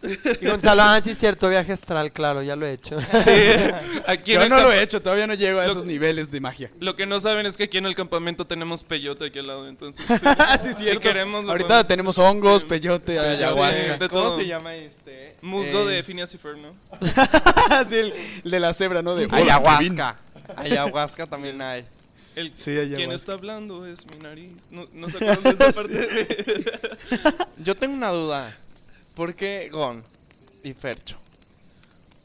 [0.41, 2.99] Y Gonzalo, ah, sí es cierto, viaje astral, claro, ya lo he hecho.
[3.25, 3.31] Sí,
[4.07, 6.31] aquí en Yo el no lo he hecho, todavía no llego a Lo- esos niveles
[6.31, 6.71] de magia.
[6.81, 9.69] Lo que no saben es que aquí en el campamento tenemos peyote aquí al lado,
[9.69, 10.05] entonces
[10.61, 12.69] sí, si queremos lo Ahorita podemos- tenemos hongos, Sí.
[12.69, 13.97] peyote, Sí, ayahuasca.
[13.99, 14.37] de ¿Cómo todo.
[14.37, 15.37] se llama este?
[15.43, 16.75] Musgo de Phineas y ¿no?
[17.89, 18.13] sí, el,
[18.45, 19.15] el de la cebra, ¿no?
[19.15, 19.27] De.
[19.31, 20.17] Ayahuasca.
[20.57, 21.85] Ayahuasca también hay.
[22.37, 24.53] El, Sí, quien está hablando es mi nariz.
[24.71, 26.65] No, no se acuerdan de esa parte.
[27.65, 28.57] Yo tengo una duda.
[29.15, 30.05] ¿Por qué Gon
[30.63, 31.19] y Fercho?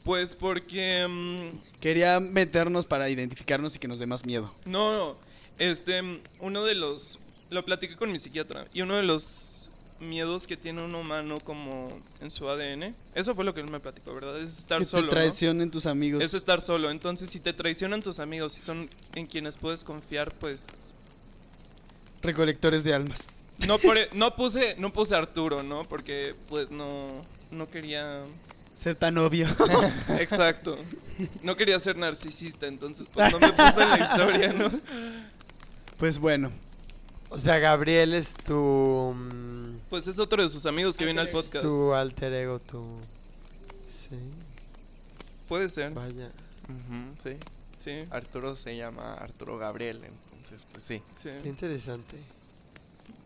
[0.04, 1.04] pues porque...
[1.08, 4.54] mm, Quería meternos para identificarnos y que nos dé más miedo.
[4.64, 5.16] no, no.
[5.58, 7.18] Este, mm, uno de los...
[7.50, 8.66] Lo platiqué con mi psiquiatra.
[8.74, 9.65] Y uno de los
[10.00, 11.88] miedos que tiene un humano como
[12.20, 12.94] en su ADN...
[13.14, 14.38] Eso fue lo que él me platicó, ¿verdad?
[14.40, 15.20] Es estar que solo, te ¿no?
[15.20, 16.22] traicionen tus amigos.
[16.24, 16.90] Es estar solo.
[16.90, 20.66] Entonces, si te traicionan tus amigos y son en quienes puedes confiar, pues
[22.22, 23.28] Recolectores de almas.
[23.66, 25.84] no por e- no puse no puse Arturo, ¿no?
[25.84, 27.08] Porque pues no
[27.50, 28.22] no quería
[28.74, 29.46] Ser tan obvio.
[30.18, 30.76] exacto.
[31.42, 34.70] No quería ser narcisista, entonces pues no me puse en la historia, ¿no?
[35.96, 36.50] pues bueno.
[37.28, 38.54] O sea, Gabriel es tu...
[39.14, 41.66] mm, Pues es otro de sus amigos que viene al podcast.
[41.66, 42.84] Tu alter ego, tu...
[43.86, 44.16] Sí,
[45.48, 45.92] Puede ser.
[45.92, 46.30] vaya.
[46.68, 47.36] Ujú, sí.
[47.76, 48.04] Sí.
[48.10, 51.02] Arturo se llama Arturo Gabriel, entonces pues sí.
[51.14, 51.28] sí.
[51.42, 52.16] Qué interesante.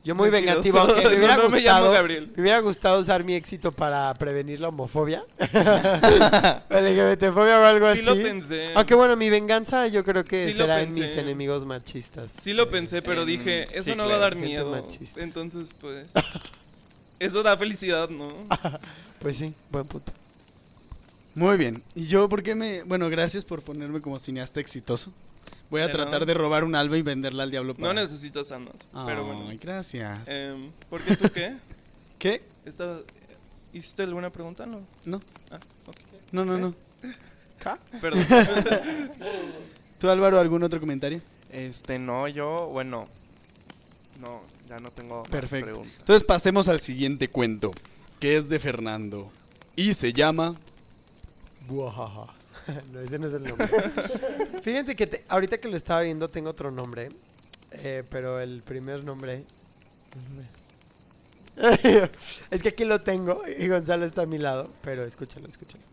[0.02, 1.92] Yo muy vengativo, aunque me hubiera No, no me llamo gustado...
[1.92, 2.32] Gabriel.
[2.34, 5.22] Me hubiera gustado usar mi éxito para prevenir la homofobia.
[5.52, 8.06] la LGBTfobia o algo Sí así.
[8.06, 8.72] lo pensé.
[8.74, 12.32] Aunque bueno, mi venganza yo creo que Sí será en mis enemigos machistas.
[12.32, 14.70] Sí lo pensé, pero En- dije, eso sí, no va a dar miedo.
[14.70, 15.20] machista.
[15.22, 16.12] Entonces, pues
[17.18, 18.28] eso da felicidad, ¿no?
[19.18, 20.12] Pues sí, buen punto.
[21.34, 21.82] Muy bien.
[21.94, 22.82] ¿Y yo por qué me...?
[22.84, 25.12] Bueno, gracias por ponerme como cineasta exitoso.
[25.70, 27.94] Voy a Pero- tratar de robar un alba y venderla al diablo No para...
[28.00, 29.46] necesitas armas, pero bueno.
[29.48, 30.28] Ay, gracias.
[30.28, 31.56] Em, ¿Por qué tú qué?
[32.18, 32.42] ¿Qué?
[32.64, 33.00] Esta-
[33.72, 34.66] ¿Hiciste alguna pregunta?
[34.66, 34.80] No.
[35.04, 35.96] No, Ah, ok.
[36.32, 36.74] no, no, no.
[38.00, 38.26] Perdón.
[39.98, 41.20] ¿Tú, Álvaro, algún otro comentario?
[41.50, 43.06] Este, no, yo, bueno.
[44.20, 45.66] No, ya no tengo más Perfecto.
[45.66, 45.96] preguntas.
[46.00, 47.70] Entonces pasemos al siguiente cuento,
[48.18, 49.30] que es de Fernando.
[49.76, 50.56] Y se llama...
[51.68, 52.26] Buajaja.
[52.92, 53.68] no, ese no es el nombre.
[54.62, 57.10] Fíjense que te- ahorita que lo estaba viendo tengo otro nombre,
[57.72, 59.44] eh, pero el primer nombre...
[60.14, 60.70] no es.
[62.50, 65.84] es que aquí lo tengo y Gonzalo está a mi lado, pero escúchalo, escúchalo.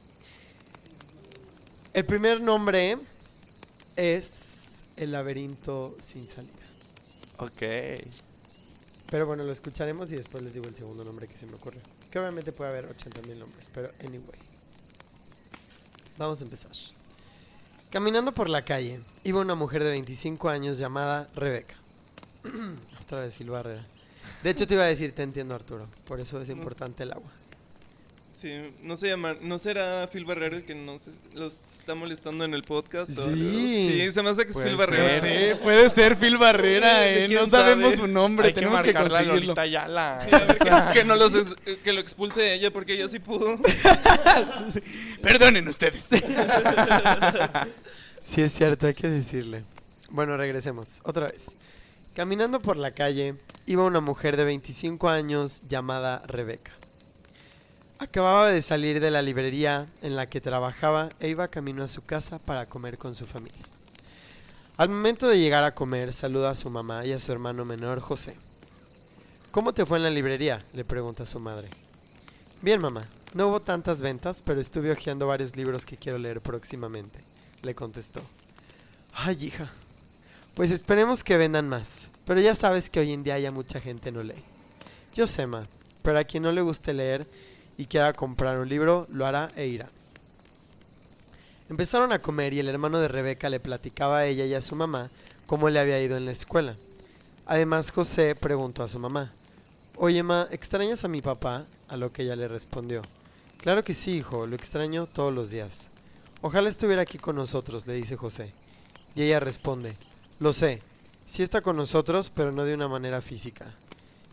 [1.93, 2.97] El primer nombre
[3.95, 6.53] es El laberinto sin salida.
[7.37, 7.63] Ok.
[9.09, 11.81] Pero bueno, lo escucharemos y después les digo el segundo nombre que se me ocurre.
[12.09, 14.46] Que obviamente puede haber 80 mil nombres, pero anyway.
[16.17, 16.71] Vamos a empezar.
[17.91, 21.75] Caminando por la calle, iba una mujer de 25 años llamada Rebeca.
[23.01, 23.85] Otra vez Phil Barrera.
[24.43, 25.87] De hecho, te iba a decir, te entiendo, Arturo.
[26.05, 27.31] Por eso es importante el agua.
[28.39, 32.53] Sí, no se llama, ¿no será Phil Barrero el que nos los está molestando en
[32.53, 33.09] el podcast?
[33.17, 33.89] o- Sí.
[34.05, 34.99] Sí, se me hace que es Puede Phil ser.
[34.99, 37.27] No sé, puede ser Phil Barrera, ¿De eh.
[37.29, 38.07] No sabemos sabe?
[38.07, 39.41] su nombre, Hay que tenemos que, marcarle a conseguirlo.
[39.55, 40.21] Lolita Ayala.
[40.23, 43.17] Sí, a ver, que, que no los ex- que lo expulse ella porque ella sí
[43.17, 43.59] pudo.
[45.23, 46.07] Perdonen ustedes.
[48.19, 49.63] Sí, es cierto, hay que decirle.
[50.09, 50.99] Bueno, regresemos.
[51.03, 51.51] Otra vez.
[52.15, 53.35] Caminando por la calle,
[53.67, 56.73] iba una mujer de 25 años llamada Rebeca.
[57.99, 62.05] Acababa de salir de la librería en la que trabajaba e iba camino a su
[62.05, 63.63] casa para comer con su familia.
[64.77, 67.99] Al momento de llegar a comer, saluda a su mamá y a su hermano menor,
[67.99, 68.37] José.
[69.49, 70.59] ¿Cómo te fue en la librería?
[70.73, 71.69] le pregunta su madre.
[72.61, 73.01] Bien, mamá.
[73.33, 77.21] No hubo tantas ventas, pero estuve hojeando varios libros que quiero leer próximamente,
[77.63, 78.21] le contestó.
[79.11, 79.71] Ay, hija.
[80.53, 84.11] Pues esperemos que vendan más, pero ya sabes que hoy en día ya mucha gente
[84.11, 84.43] no lee.
[85.15, 85.63] Yo sé, ma,
[86.03, 87.27] pero a quien no le guste leer
[87.77, 89.89] y quiera comprar un libro, lo hará e irá.
[91.69, 94.75] Empezaron a comer y el hermano de Rebeca le platicaba a ella y a su
[94.75, 95.09] mamá
[95.45, 96.75] cómo le había ido en la escuela.
[97.45, 99.31] Además, José preguntó a su mamá,
[99.95, 101.65] Oye, ma, ¿extrañas a mi papá?
[101.87, 103.01] A lo que ella le respondió,
[103.57, 105.89] Claro que sí, hijo, lo extraño todos los días.
[106.41, 108.53] Ojalá estuviera aquí con nosotros, le dice José.
[109.15, 109.97] Y ella responde,
[110.39, 110.81] Lo sé,
[111.25, 113.73] sí está con nosotros, pero no de una manera física.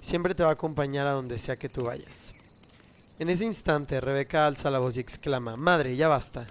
[0.01, 2.35] Siempre te va a acompañar a donde sea que tú vayas.
[3.19, 6.47] En ese instante, Rebeca alza la voz y exclama, Madre, ya basta.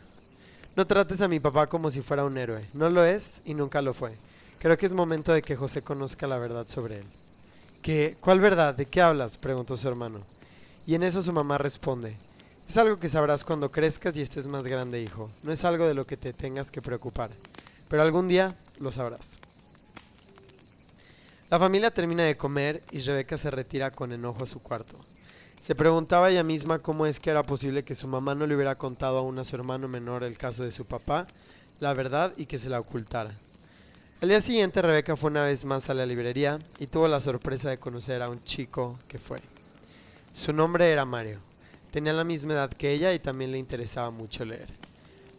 [0.78, 2.66] No trates a mi papá como si fuera un héroe.
[2.74, 4.16] No lo es y nunca lo fue.
[4.60, 7.06] Creo que es momento de que José conozca la verdad sobre él.
[7.82, 8.16] ¿Qué?
[8.22, 8.74] ¿Cuál verdad?
[8.74, 9.38] ¿De qué hablas?
[9.38, 10.22] preguntó su hermano.
[10.88, 12.16] Y en eso su mamá responde,
[12.68, 15.30] es algo que sabrás cuando crezcas y estés más grande, hijo.
[15.44, 17.32] No es algo de lo que te tengas que preocupar.
[17.90, 19.38] Pero algún día lo sabrás.
[21.50, 24.98] La familia termina de comer y Rebeca se retira con enojo a su cuarto.
[25.64, 28.78] Se preguntaba ella misma cómo es que era posible que su mamá no le hubiera
[28.78, 31.26] contado aún a su hermano menor el caso de su papá,
[31.80, 33.32] la verdad y que se la ocultara.
[34.20, 37.70] Al día siguiente Rebeca fue una vez más a la librería y tuvo la sorpresa
[37.70, 39.40] de conocer a un chico que fue.
[40.34, 41.40] Su nombre era Mario.
[41.92, 44.68] Tenía la misma edad que ella y también le interesaba mucho leer.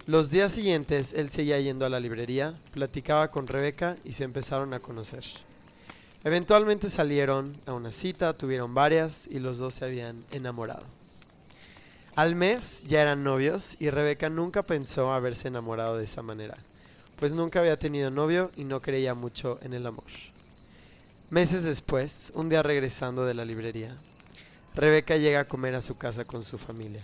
[0.07, 4.73] Los días siguientes él seguía yendo a la librería, platicaba con Rebeca y se empezaron
[4.73, 5.23] a conocer.
[6.25, 10.87] Eventualmente salieron a una cita, tuvieron varias y los dos se habían enamorado.
[12.17, 16.57] Al mes ya eran novios y Rebeca nunca pensó haberse enamorado de esa manera,
[17.19, 20.07] pues nunca había tenido novio y no creía mucho en el amor.
[21.29, 23.95] Meses después, un día regresando de la librería,
[24.75, 27.03] Rebeca llega a comer a su casa con su familia.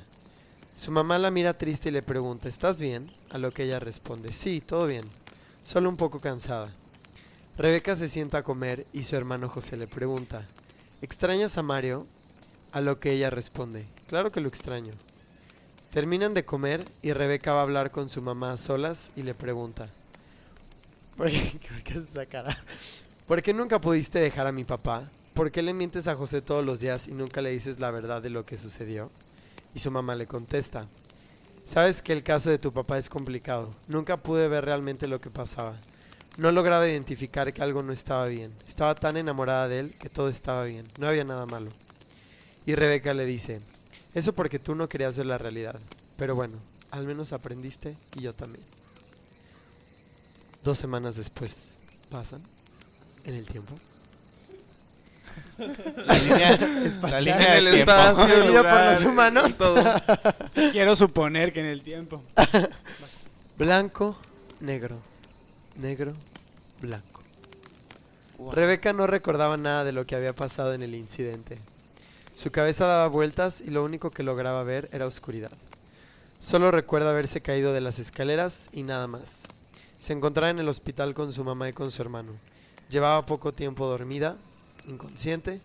[0.74, 3.12] Su mamá la mira triste y le pregunta, ¿estás bien?
[3.28, 5.04] A lo que ella responde, sí, todo bien,
[5.62, 6.72] solo un poco cansada.
[7.60, 10.46] Rebeca se sienta a comer y su hermano José le pregunta,
[11.02, 12.06] ¿extrañas a Mario?
[12.72, 14.94] A lo que ella responde, claro que lo extraño.
[15.90, 19.34] Terminan de comer y Rebeca va a hablar con su mamá a solas y le
[19.34, 19.90] pregunta,
[21.18, 22.56] ¿por qué, por qué esa cara?
[23.26, 25.10] ¿Por qué nunca pudiste dejar a mi papá?
[25.34, 28.22] ¿Por qué le mientes a José todos los días y nunca le dices la verdad
[28.22, 29.10] de lo que sucedió?
[29.74, 30.88] Y su mamá le contesta,
[31.66, 35.28] sabes que el caso de tu papá es complicado, nunca pude ver realmente lo que
[35.28, 35.76] pasaba.
[36.40, 38.50] No lograba identificar que algo no estaba bien.
[38.66, 40.88] Estaba tan enamorada de él que todo estaba bien.
[40.98, 41.68] No había nada malo.
[42.64, 43.60] Y Rebeca le dice,
[44.14, 45.78] eso porque tú no querías ver la realidad.
[46.16, 46.56] Pero bueno,
[46.92, 48.64] al menos aprendiste y yo también.
[50.64, 52.40] Dos semanas después pasan
[53.26, 53.74] en el tiempo.
[55.58, 56.58] La línea,
[57.02, 59.58] la línea En del espacio, Medida por lugar, los humanos.
[59.58, 59.84] todo.
[60.72, 62.22] Quiero suponer que en el tiempo.
[63.58, 64.16] Blanco,
[64.60, 65.02] negro.
[65.76, 66.14] Negro,
[66.80, 67.22] blanco.
[68.52, 71.58] Rebeca no recordaba nada de lo que había pasado en el incidente.
[72.34, 75.52] Su cabeza daba vueltas y lo único que lograba ver era oscuridad.
[76.38, 79.44] Solo recuerda haberse caído de las escaleras y nada más.
[79.98, 82.32] Se encontraba en el hospital con su mamá y con su hermano.
[82.88, 84.38] Llevaba poco tiempo dormida,
[84.88, 85.60] inconsciente,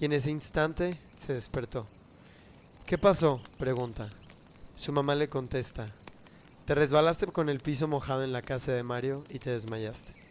[0.00, 1.86] y en ese instante se despertó.
[2.86, 3.40] ¿Qué pasó?
[3.56, 4.10] pregunta.
[4.74, 5.92] Su mamá le contesta.
[6.64, 10.25] Te resbalaste con el piso mojado en la casa de Mario y te desmayaste.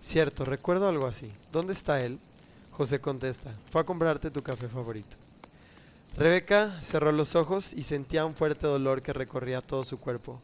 [0.00, 1.30] Cierto, recuerdo algo así.
[1.52, 2.18] ¿Dónde está él?
[2.70, 3.52] José contesta.
[3.70, 5.16] Fue a comprarte tu café favorito.
[6.16, 10.40] Rebeca cerró los ojos y sentía un fuerte dolor que recorría todo su cuerpo.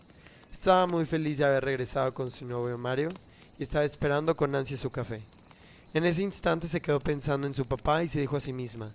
[0.51, 3.11] Estaba muy feliz de haber regresado con su novio Mario
[3.59, 5.23] y estaba esperando con ansia su café.
[5.95, 8.91] En ese instante se quedó pensando en su papá y se dijo a sí misma,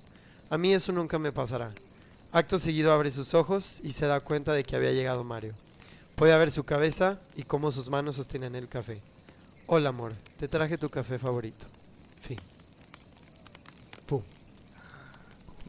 [0.50, 1.74] a mí eso nunca me pasará.
[2.32, 5.54] Acto seguido abre sus ojos y se da cuenta de que había llegado Mario.
[6.16, 9.02] Podía ver su cabeza y cómo sus manos sostenían el café.
[9.72, 11.68] Hola amor, te traje tu café favorito.
[12.22, 12.40] Fin.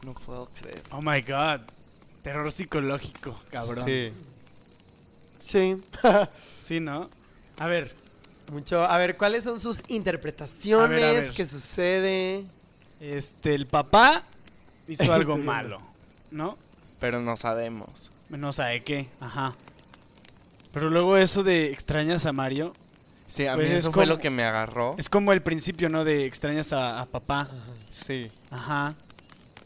[0.03, 0.81] No puedo creer.
[0.89, 1.61] Oh my god.
[2.23, 3.85] Terror psicológico, cabrón.
[3.85, 4.11] Sí,
[5.39, 5.77] Sí.
[6.57, 6.79] Sí.
[6.79, 7.11] ¿no?
[7.59, 7.95] A ver,
[8.51, 8.83] Mucho.
[8.83, 11.03] A ver, ¿cuáles son sus interpretaciones?
[11.03, 11.31] A ver, a ver.
[11.33, 12.43] ¿Qué sucede?
[12.99, 14.23] este, el papá
[14.87, 15.79] hizo algo malo,
[16.31, 16.57] ¿no?
[16.99, 18.11] Pero no sabemos.
[18.29, 19.53] No sabe qué, ajá.
[20.73, 22.73] Pero luego eso de extrañas a Mario,
[23.31, 24.95] Sí, a Pues mí es eso fue como- lo que me agarró.
[24.97, 26.03] es como el principio, ¿no?
[26.03, 27.49] De extrañas a, a papá,
[27.89, 28.29] Sí.
[28.49, 28.93] ajá.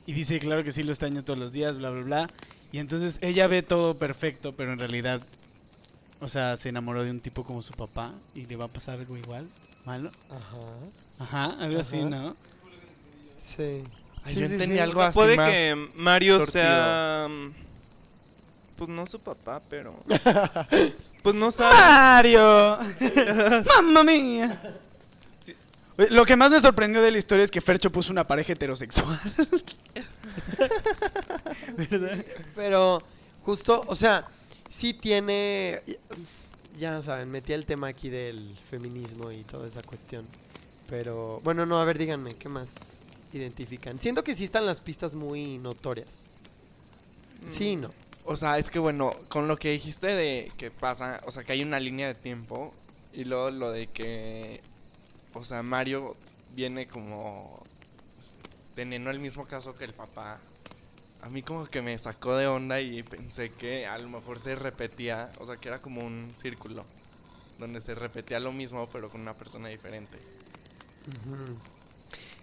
[0.05, 2.29] Y dice, claro que sí, lo extraño todos los días, bla, bla, bla.
[2.71, 5.19] Y entonces ella ve todo perfecto, pero en realidad,
[6.19, 8.99] o sea, se enamoró de un tipo como su papá y le va a pasar
[8.99, 9.47] algo igual,
[9.83, 10.11] malo.
[10.29, 11.47] Ajá.
[11.47, 11.97] Ajá, algo así.
[12.03, 12.35] ¿no?
[13.39, 13.81] Sí.
[14.23, 14.79] Ay, Sí, yo sí, entendí sí.
[14.79, 16.61] algo O sea, así puede más que Mario torcido.
[16.61, 17.27] sea.
[18.75, 19.95] Mm, Pues no su papá, pero.
[21.23, 21.73] Pues no sabe.
[21.73, 22.77] ¡Mario!
[23.65, 24.61] ¡Mamma mía!
[25.97, 28.53] Oye, Lo que más me sorprendió de la historia es que Fercho puso una pareja
[28.53, 29.19] heterosexual.
[31.77, 32.23] ¿Verdad?
[32.55, 33.01] Pero
[33.41, 34.27] justo, o sea,
[34.69, 35.81] sí tiene,
[36.77, 40.27] ya saben, metí el tema aquí del feminismo y toda esa cuestión.
[40.87, 43.01] Pero, bueno, no, a ver, díganme, ¿qué más
[43.33, 43.99] identifican?
[43.99, 46.27] Siento que sí están las pistas muy notorias.
[47.47, 47.89] Sí, no.
[48.27, 51.51] O sea, es que bueno, con lo que dijiste de que pasa, o sea, que
[51.51, 52.73] hay una línea de tiempo
[53.13, 54.61] y luego lo de que,
[55.33, 56.17] o sea, Mario
[56.55, 57.63] viene como
[58.15, 58.33] pues,
[58.73, 60.41] teniendo el mismo caso que el papá.
[61.21, 64.55] A mí como que me sacó de onda y pensé que a lo mejor se
[64.55, 66.83] repetía, o sea, que era como un círculo
[67.59, 70.17] donde se repetía lo mismo pero con una persona diferente.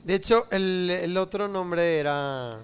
[0.04, 2.60] De hecho, el otro nombre era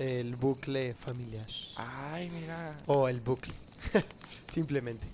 [0.00, 1.46] el bucle familiar.
[1.76, 2.74] Ay, mira.
[2.86, 3.52] O el bucle.
[4.48, 5.06] simplemente.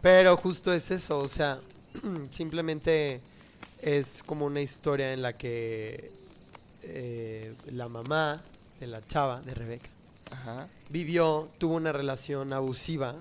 [0.00, 1.60] Pero justo es eso, o sea,
[2.30, 3.20] simplemente
[3.82, 6.10] es como una historia en la que
[6.82, 8.42] eh, la mamá
[8.80, 9.90] de la chava, de Rebeca,
[10.30, 10.68] Ajá.
[10.88, 13.16] vivió, tuvo una relación abusiva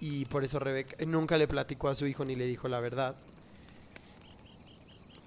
[0.00, 3.16] y por eso Rebeca nunca le platicó a su hijo ni le dijo la verdad.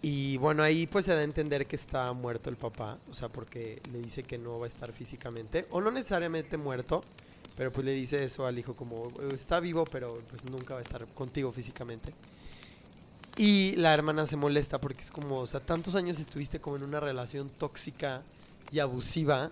[0.02, 3.30] Y bueno, ahí pues se da a entender que está muerto el papá, o sea,
[3.30, 7.04] porque le dice que no va a estar físicamente, o no necesariamente muerto,
[7.58, 10.80] pero pues le dice eso al hijo como "Eh, está vivo, pero pues nunca va
[10.82, 12.14] a estar contigo físicamente.
[13.38, 16.84] Y la hermana se molesta porque es como, o sea, tantos años estuviste como en
[16.84, 18.22] una relación tóxica
[18.72, 19.52] y abusiva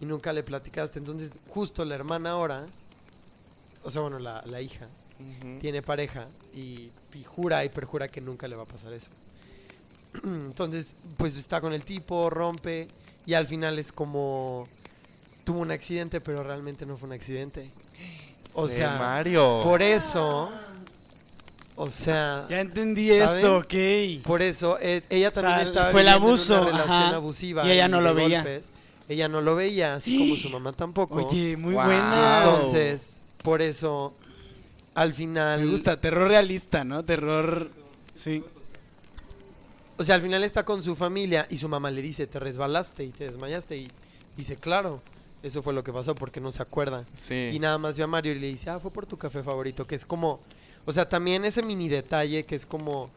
[0.00, 0.98] y nunca le platicaste.
[1.00, 2.66] Entonces, justo la hermana ahora,
[3.82, 4.88] o sea, bueno, la, la hija,
[5.58, 9.10] tiene pareja y, y jura y perjura que nunca le va a pasar eso.
[10.24, 12.88] Entonces, pues está con el tipo, rompe
[13.26, 14.68] y al final es como
[15.44, 17.70] tuvo un accidente, pero realmente no fue un accidente.
[18.54, 19.60] O De sea, Mario.
[19.62, 20.50] por eso,
[21.76, 23.24] o sea, Ya entendí ¿Saben?
[23.24, 24.22] eso, ok.
[24.24, 27.14] por eso eh, ella también sea, estaba fue el viviendo en abuso, una relación ajá,
[27.16, 28.42] abusiva y ella no lo veía.
[28.42, 28.72] golpes.
[29.08, 31.16] Ella no lo veía, así como su mamá tampoco.
[31.26, 31.84] Oye, muy Wow.
[31.84, 32.38] buena.
[32.44, 34.14] Entonces, por eso,
[34.94, 35.60] al final.
[35.64, 37.04] Me gusta, terror realista, ¿no?
[37.04, 37.70] Terror.
[38.14, 38.42] Sí.
[39.96, 43.04] O sea, al final está con su familia y su mamá le dice, te resbalaste
[43.04, 43.76] y te desmayaste.
[43.76, 43.88] Y
[44.36, 45.00] dice, claro,
[45.42, 47.04] eso fue lo que pasó porque no se acuerda.
[47.16, 47.50] Sí.
[47.52, 49.86] Y nada más ve a Mario y le dice, ah, fue por tu café favorito.
[49.86, 50.40] Que es como,
[50.84, 53.10] o sea, también ese mini detalle que es como,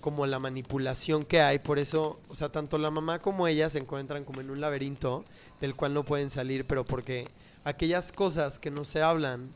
[0.00, 1.58] como la manipulación que hay.
[1.58, 5.24] Por eso, o sea, tanto la mamá como ella se encuentran como en un laberinto
[5.60, 7.26] del cual no pueden salir, pero porque
[7.64, 9.48] aquellas cosas que no se hablan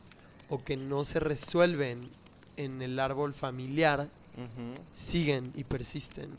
[0.49, 2.09] o que no se resuelven
[2.57, 4.09] en el árbol familiar
[4.93, 6.29] siguen y persisten.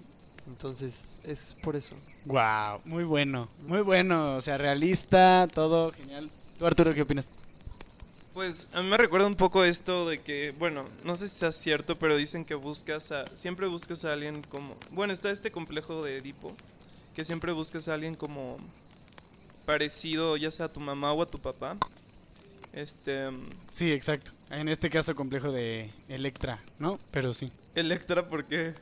[0.46, 1.96] Entonces, es por eso.
[2.24, 3.48] Wow, muy bueno.
[3.66, 4.36] Muy bueno.
[4.36, 6.30] O sea, realista, todo genial.
[6.58, 7.30] ¿Tú, Arturo, qué opinas?
[8.32, 11.52] Pues a mí me recuerda un poco esto de que, bueno, no sé si sea
[11.52, 16.04] cierto, pero dicen que buscas a, siempre buscas a alguien como, bueno, está este complejo
[16.04, 16.54] de Edipo,
[17.14, 18.58] que siempre buscas a alguien como
[19.64, 21.78] parecido, ya sea a tu mamá o a tu papá.
[22.74, 23.30] Este,
[23.70, 24.32] Sí, exacto.
[24.50, 27.00] En este caso, complejo de Electra, ¿no?
[27.10, 27.50] Pero sí.
[27.74, 28.74] Electra, porque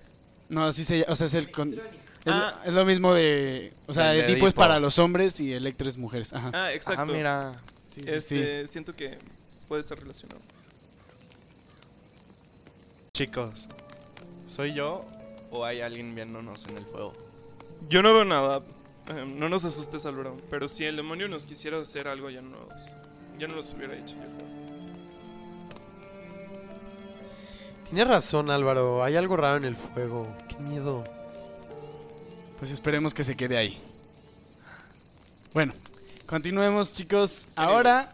[0.49, 1.51] No, sí se O sea, es el.
[1.51, 1.81] con- es,
[2.27, 2.61] Ah.
[2.65, 3.73] es lo mismo de.
[3.87, 6.33] O sea, Edipo es para los hombres y Electra es mujeres.
[6.33, 6.51] Ajá.
[6.55, 7.03] Ah, exacto.
[7.03, 7.53] Ah, mira.
[7.83, 9.19] Sí, sí, este, siento que
[9.69, 10.41] puede estar relacionado.
[13.13, 13.69] Chicos,
[14.47, 15.05] ¿soy yo
[15.51, 17.15] o hay alguien viéndonos en el fuego?
[17.89, 18.63] Yo no veo nada.
[19.09, 20.37] eh, no nos asustes, Álvaro.
[20.51, 22.95] Pero si el demonio nos quisiera hacer algo, ya nos,
[23.39, 24.54] ya no los hubiera hecho, yo creo.
[27.85, 29.05] Tienes razón, Álvaro.
[29.05, 30.27] Hay algo raro en el fuego.
[30.49, 31.05] Qué miedo.
[32.59, 33.81] Pues esperemos que se quede ahí.
[35.53, 35.75] Bueno,
[36.27, 37.47] continuemos, chicos.
[37.55, 38.13] Ahora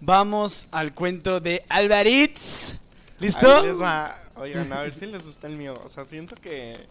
[0.00, 2.74] vamos al cuento de Alvaritz.
[3.18, 3.54] ¿Listo?
[3.54, 4.14] Ahí les va.
[4.36, 5.78] Oigan, a ver si les gusta el mío.
[5.84, 6.86] O sea, siento que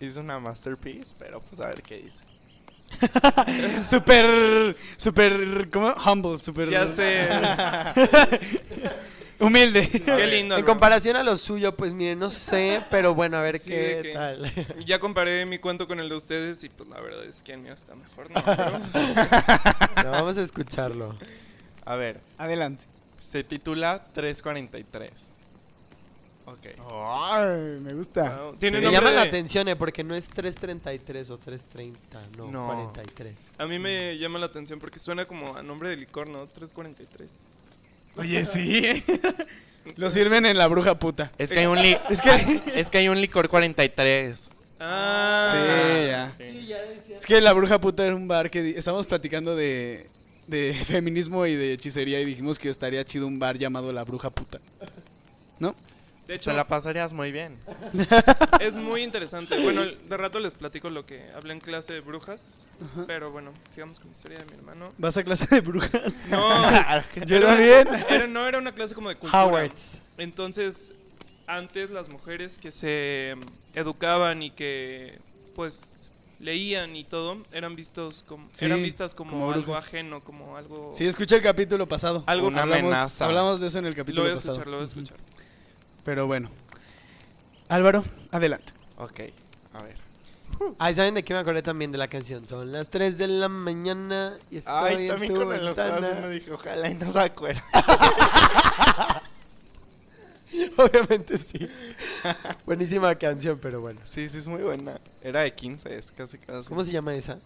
[0.00, 2.24] hice una masterpiece, pero pues a ver qué dice.
[3.84, 5.94] Súper, súper, ¿cómo?
[6.04, 6.68] Humble, súper...
[6.68, 7.28] Ya sé.
[9.40, 9.88] Humilde.
[9.88, 10.56] Qué lindo.
[10.56, 14.00] En comparación a lo suyo, pues miren, no sé, pero bueno, a ver Sí, qué
[14.02, 14.52] que- tal.
[14.86, 17.60] Ya comparé mi cuento con el de ustedes y pues la verdad es que el
[17.60, 18.42] mío está mejor, ¿no?
[18.44, 18.78] Pero-
[20.04, 21.14] No, vamos a escucharlo.
[21.84, 22.84] A ver, Adelante.
[23.18, 25.32] se titula 343.
[26.46, 26.66] Ok.
[26.92, 28.42] Ay, me gusta.
[28.42, 28.86] Wow, Tiene sí.
[28.86, 29.76] Me llama la atención, ¿eh?
[29.76, 32.66] Porque no es 333 o 330, no, No.
[32.66, 33.60] 43.
[33.60, 36.46] A mí me llama la atención porque suena como a nombre de licor, ¿no?
[36.48, 37.30] 343.
[38.16, 39.04] Oye, sí.
[39.96, 41.32] Lo sirven en la bruja puta.
[41.38, 42.60] Es que hay un li- Es que...
[42.74, 44.50] es que hay un licor 43.
[44.78, 45.52] Ah,
[46.38, 47.14] Sí, ya.
[47.14, 50.08] Es que la bruja puta era un bar que estábamos platicando de,
[50.46, 54.30] de feminismo y de hechicería y dijimos que estaría chido un bar llamado la bruja
[54.30, 54.58] puta.
[55.58, 55.74] ¿No?
[56.30, 57.58] De hecho, Te la pasarías muy bien.
[58.60, 59.60] es muy interesante.
[59.64, 62.68] Bueno, de rato les platico lo que hablé en clase de brujas.
[63.08, 64.92] Pero bueno, sigamos con la historia de mi hermano.
[64.96, 66.22] ¿Vas a clase de brujas?
[66.28, 66.38] No,
[67.26, 67.88] Yo era- también.
[68.08, 69.44] Era, no era una clase como de cultura.
[69.44, 70.02] Howard's.
[70.18, 70.94] Entonces,
[71.48, 73.34] antes las mujeres que se
[73.74, 75.18] educaban y que
[75.56, 79.84] pues leían y todo, eran vistos como Sí, eran vistas como, como algo brujas.
[79.84, 82.22] ajeno, como algo Sí, escuché el capítulo pasado.
[82.28, 83.24] Algo- Una hablamos, amenaza.
[83.26, 84.52] Hablamos de eso en el lo capítulo voy a pasado.
[84.52, 85.16] escuchar, lo voy a escuchar.
[86.10, 86.50] Pero bueno.
[87.68, 88.02] Álvaro,
[88.32, 88.72] adelante.
[88.96, 89.20] Ok,
[89.74, 89.94] a ver.
[90.80, 92.48] Ay, ¿saben de qué me acordé también de la canción?
[92.48, 96.08] Son las 3 de la mañana y estoy Ay, en también tu con ventana.
[96.08, 97.62] haciendo dije, ojalá y no se acuerde.
[100.78, 101.68] Obviamente sí.
[102.66, 104.00] Buenísima canción, pero bueno.
[104.02, 105.00] Sí, sí, es muy buena.
[105.22, 106.68] Era de 15, es casi casi.
[106.68, 107.38] ¿Cómo se llama esa?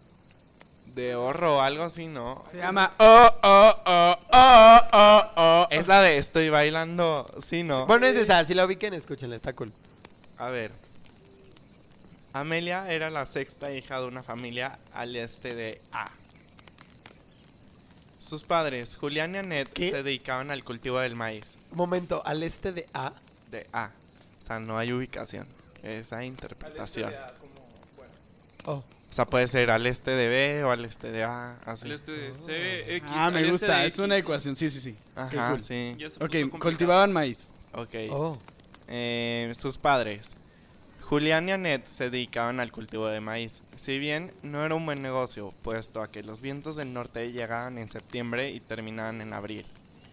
[0.95, 2.45] De horror o algo así, ¿no?
[2.53, 5.67] Se llama Oh, oh, oh, oh, oh, oh.
[5.71, 7.87] Es la de estoy bailando, sí, ¿no?
[7.87, 8.45] Bueno, es esa.
[8.45, 9.35] Si la ubiquen, escúchenla.
[9.35, 9.73] Está cool.
[10.39, 10.73] A ver.
[12.33, 16.11] Amelia era la sexta hija de una familia al este de A.
[18.19, 19.91] Sus padres, Julián y Annette, ¿Qué?
[19.91, 21.59] se dedicaban al cultivo del maíz.
[21.71, 23.13] Un momento, al este de A.
[23.51, 23.91] De A.
[24.43, 25.47] O sea, no hay ubicación.
[25.83, 27.13] Esa interpretación.
[28.65, 28.83] Oh.
[29.15, 31.57] O sea, puede ser al este de B o al este de A.
[31.65, 31.87] Así.
[31.87, 33.85] Al este de C, X, Ah, me este gusta.
[33.85, 33.99] Es X.
[34.01, 34.57] una ecuación.
[34.57, 34.97] Sí, sí, sí.
[35.15, 35.65] Ajá, cool.
[35.65, 35.97] sí.
[36.21, 37.55] Ok, cultivaban maíz.
[37.75, 37.95] Ok.
[38.11, 38.37] Oh.
[38.89, 40.37] Eh, sus padres.
[41.03, 43.63] Julián y Annette se dedicaban al cultivo de maíz.
[43.77, 47.79] Si bien no era un buen negocio, puesto a que los vientos del norte llegaban
[47.79, 49.65] en septiembre y terminaban en abril.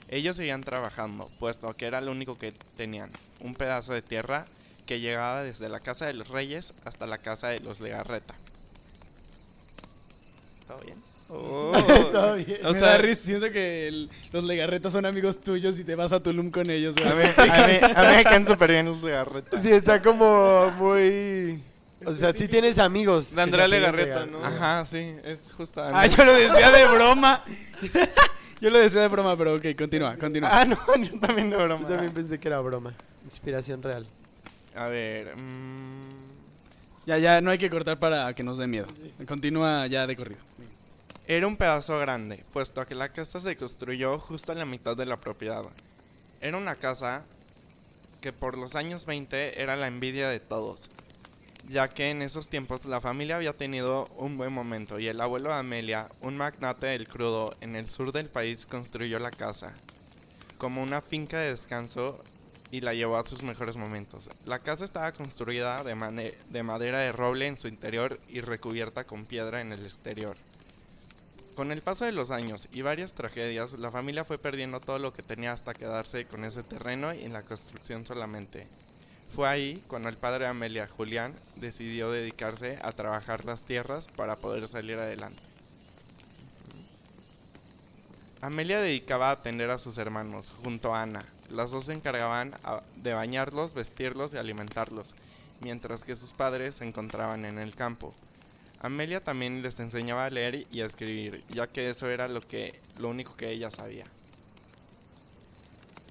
[0.10, 4.46] Ellos seguían trabajando, puesto a que era lo único que tenían, un pedazo de tierra
[4.86, 8.36] que llegaba desde la casa de los reyes hasta la casa de los Legarreta.
[10.72, 10.98] ¿Todo bien?
[11.34, 11.72] Oh.
[12.46, 12.66] Bien.
[12.66, 16.12] O sea, da risa, siento que el- los legarretas son amigos tuyos y te vas
[16.12, 16.94] a Tulum con ellos.
[16.96, 17.08] güey.
[17.08, 19.58] A mí, a mí- a mí me caen súper bien los Legarreta.
[19.58, 21.62] Sí, está como muy...
[22.06, 23.30] O sea, sí tienes amigos.
[23.30, 24.44] De que Andrea se Legarreta, Legar- ¿no?
[24.46, 25.82] Ajá, sí, es justo.
[25.82, 27.46] Ah, yo lo decía de broma.
[28.60, 30.50] yo lo decía de broma, pero ok, continúa, continúa.
[30.52, 31.84] Ah, no, yo también de broma.
[31.84, 32.94] Yo también pensé que era broma.
[33.24, 34.06] Inspiración real.
[34.76, 36.10] A ver, mm,
[37.06, 38.88] Ya, ya, no hay que cortar para que nos dé miedo.
[39.28, 40.42] Continúa ya de corrido.
[41.32, 45.06] Era un pedazo grande, puesto que la casa se construyó justo en la mitad de
[45.06, 45.64] la propiedad.
[46.42, 47.24] Era una casa
[48.20, 50.92] que por los años 20 era la envidia de todos,
[51.70, 55.52] ya que en esos tiempos la familia había tenido un buen momento y el abuelo
[55.52, 59.74] de Amelia, un magnate del crudo en el sur del país, construyó la casa
[60.58, 62.22] como una finca de descanso
[62.72, 64.30] y la llevó a sus mejores momentos.
[64.44, 69.26] La casa estaba construida de, de madera de roble en su interior y recubierta con
[69.26, 70.36] piedra en el exterior.
[71.56, 75.14] Con el paso de los años y varias tragedias, la familia fue perdiendo todo lo
[75.14, 78.68] que tenía hasta quedarse con ese terreno y en la construcción solamente.
[79.36, 84.38] Fue ahí cuando el padre de Amelia, Julián, decidió dedicarse a trabajar las tierras para
[84.38, 85.42] poder salir adelante.
[88.42, 91.24] Amelia dedicaba a atender a sus hermanos, junto a Ana.
[91.50, 92.56] Las dos se encargaban
[92.96, 95.16] de bañarlos, vestirlos y alimentarlos,
[95.60, 98.14] mientras que sus padres se encontraban en el campo.
[98.84, 102.80] Amelia también les enseñaba a leer y a escribir, ya que eso era lo que
[102.98, 104.06] lo único que ella sabía.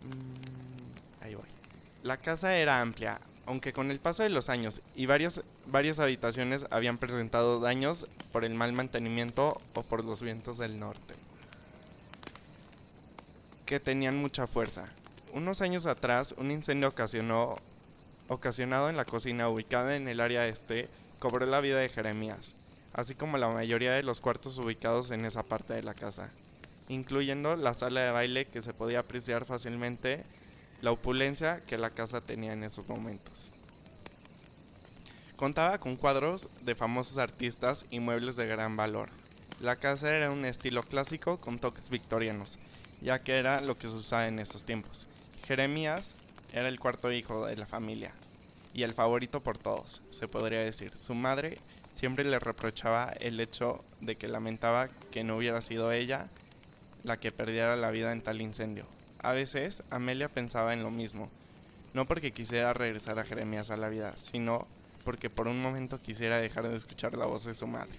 [0.05, 1.49] Mm, ahí voy.
[2.05, 6.67] La casa era amplia, aunque con el paso de los años y varias, varias habitaciones
[6.71, 11.15] habían presentado daños por el mal mantenimiento o por los vientos del norte,
[13.67, 14.89] que tenían mucha fuerza.
[15.33, 17.57] Unos años atrás, un incendio ocasionó,
[18.29, 20.89] ocasionado en la cocina ubicada en el área este
[21.21, 22.57] cobró la vida de Jeremías,
[22.95, 26.33] así como la mayoría de los cuartos ubicados en esa parte de la casa,
[26.89, 30.25] incluyendo la sala de baile que se podía apreciar fácilmente
[30.81, 33.53] la opulencia que la casa tenía en esos momentos.
[35.37, 39.11] Contaba con cuadros de famosos artistas y muebles de gran valor.
[39.61, 42.59] La casa era un estilo clásico con toques victorianos,
[43.03, 45.07] ya que era lo que se usaba en esos tiempos.
[45.47, 46.17] Jeremías
[46.53, 48.15] era el cuarto hijo de la familia
[48.73, 50.97] y el favorito por todos, se podría decir.
[50.97, 51.59] Su madre
[51.93, 56.29] siempre le reprochaba el hecho de que lamentaba que no hubiera sido ella
[57.03, 58.87] la que perdiera la vida en tal incendio.
[59.23, 61.29] A veces Amelia pensaba en lo mismo,
[61.95, 64.67] no porque quisiera regresar a Jeremías a la vida, sino
[65.05, 67.99] porque por un momento quisiera dejar de escuchar la voz de su madre.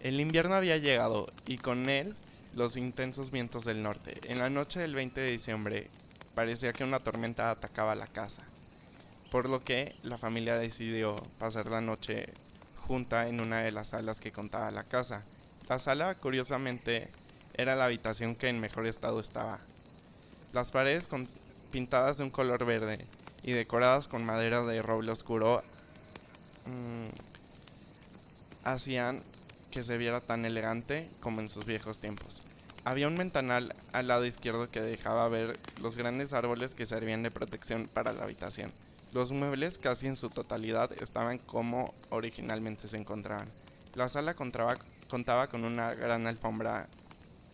[0.00, 2.14] El invierno había llegado y con él
[2.54, 4.18] los intensos vientos del norte.
[4.24, 5.90] En la noche del 20 de diciembre
[6.36, 8.42] parecía que una tormenta atacaba la casa,
[9.30, 12.26] por lo que la familia decidió pasar la noche
[12.76, 15.24] junta en una de las salas que contaba la casa.
[15.66, 17.08] La sala, curiosamente,
[17.54, 19.60] era la habitación que en mejor estado estaba.
[20.52, 21.26] Las paredes con,
[21.72, 23.06] pintadas de un color verde
[23.42, 25.62] y decoradas con madera de roble oscuro
[26.66, 27.08] mmm,
[28.62, 29.22] hacían
[29.70, 32.42] que se viera tan elegante como en sus viejos tiempos.
[32.86, 37.32] Había un ventanal al lado izquierdo que dejaba ver los grandes árboles que servían de
[37.32, 38.72] protección para la habitación.
[39.12, 43.48] Los muebles casi en su totalidad estaban como originalmente se encontraban.
[43.96, 46.86] La sala contaba, con una gran alfombra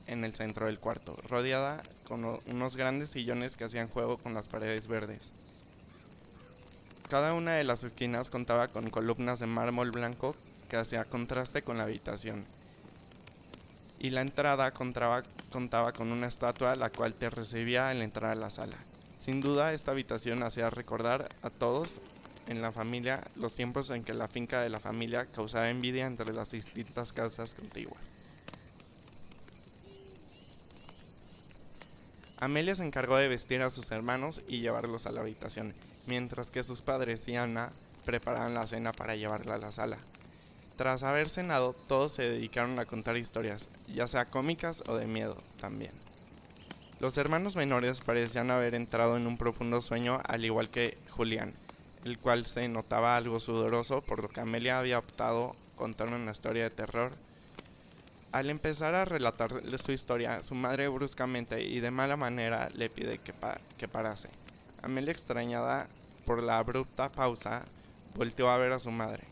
[0.07, 4.51] en el centro del cuarto, rodeada con unos grandes sillones que hacían juego con las
[4.51, 5.33] paredes verdes.
[7.09, 10.37] Cada una de las esquinas contaba con columnas de mármol blanco
[10.68, 12.45] que hacía contraste con la habitación.
[14.03, 15.22] Y la entrada contaba,
[15.92, 18.76] con una estatua la cual te recibía al entrar a la sala.
[19.16, 22.00] Sin duda esta habitación hacía recordar a todos
[22.48, 26.32] en la familia los tiempos en que la finca de la familia causaba envidia entre
[26.32, 28.16] las distintas casas contiguas.
[32.40, 35.74] Amelia se encargó de vestir a sus hermanos y llevarlos a la habitación,
[36.09, 37.70] mientras que sus padres y Ana
[38.05, 39.98] preparaban la cena para llevarla a la sala.
[40.77, 45.37] Tras haber cenado, todos se dedicaron a contar historias, ya sea cómicas o de miedo
[45.61, 45.93] también.
[46.99, 51.55] Los hermanos menores parecían haber entrado en un profundo sueño al igual que Julián,
[52.05, 56.64] el cual se notaba algo sudoroso por lo que Amelia había optado contar una historia
[56.64, 57.12] de terror
[58.33, 63.18] al empezar a relatarle su historia, su madre bruscamente y de mala manera le pide
[63.18, 63.35] que,
[63.77, 64.31] que parase.
[64.83, 65.87] Amelia, extrañada
[66.25, 67.66] por la abrupta pausa,
[68.14, 69.32] volteó a ver a su madre.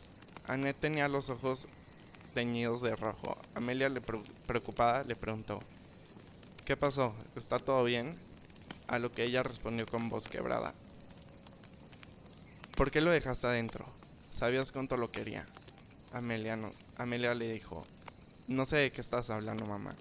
[0.51, 1.68] Annette tenía los ojos
[2.34, 3.38] teñidos de rojo.
[3.55, 5.61] Amelia, le preocupada, le preguntó,
[6.64, 7.14] ¿Qué pasó?
[7.36, 8.16] ¿Está todo bien?
[8.88, 10.74] A lo que ella respondió con voz quebrada.
[12.76, 13.86] ¿Por qué lo dejaste adentro?
[14.30, 15.46] ¿Sabías cuánto lo quería?
[16.12, 16.72] Amelia, no.
[16.96, 17.84] Amelia le dijo,
[18.48, 19.94] no sé de qué estás hablando, mamá.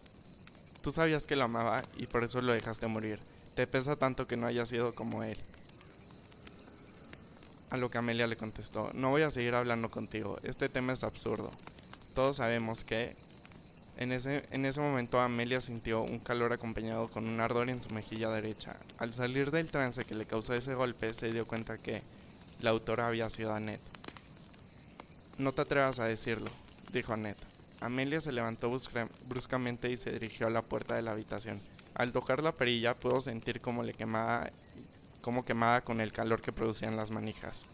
[0.82, 3.20] Tú sabías que lo amaba y por eso lo dejaste morir.
[3.54, 5.38] Te pesa tanto que no haya sido como él.
[7.70, 11.04] A lo que Amelia le contestó, no voy a seguir hablando contigo, este tema es
[11.04, 11.52] absurdo.
[12.14, 13.16] Todos sabemos que...
[13.98, 17.94] En ese, en ese momento Amelia sintió un calor acompañado con un ardor en su
[17.94, 18.78] mejilla derecha.
[18.98, 22.02] Al salir del trance que le causó ese golpe, se dio cuenta que
[22.62, 23.82] la autora había sido Annette.
[25.38, 26.50] No te atrevas a decirlo,
[26.94, 27.46] dijo Annette.
[27.82, 28.74] Amelia se levantó
[29.28, 31.62] bruscamente y se dirigió a la puerta de la habitación.
[31.94, 34.50] Al tocar la perilla pudo sentir cómo le quemaba,
[35.22, 37.66] cómo quemaba con el calor que producían las manijas.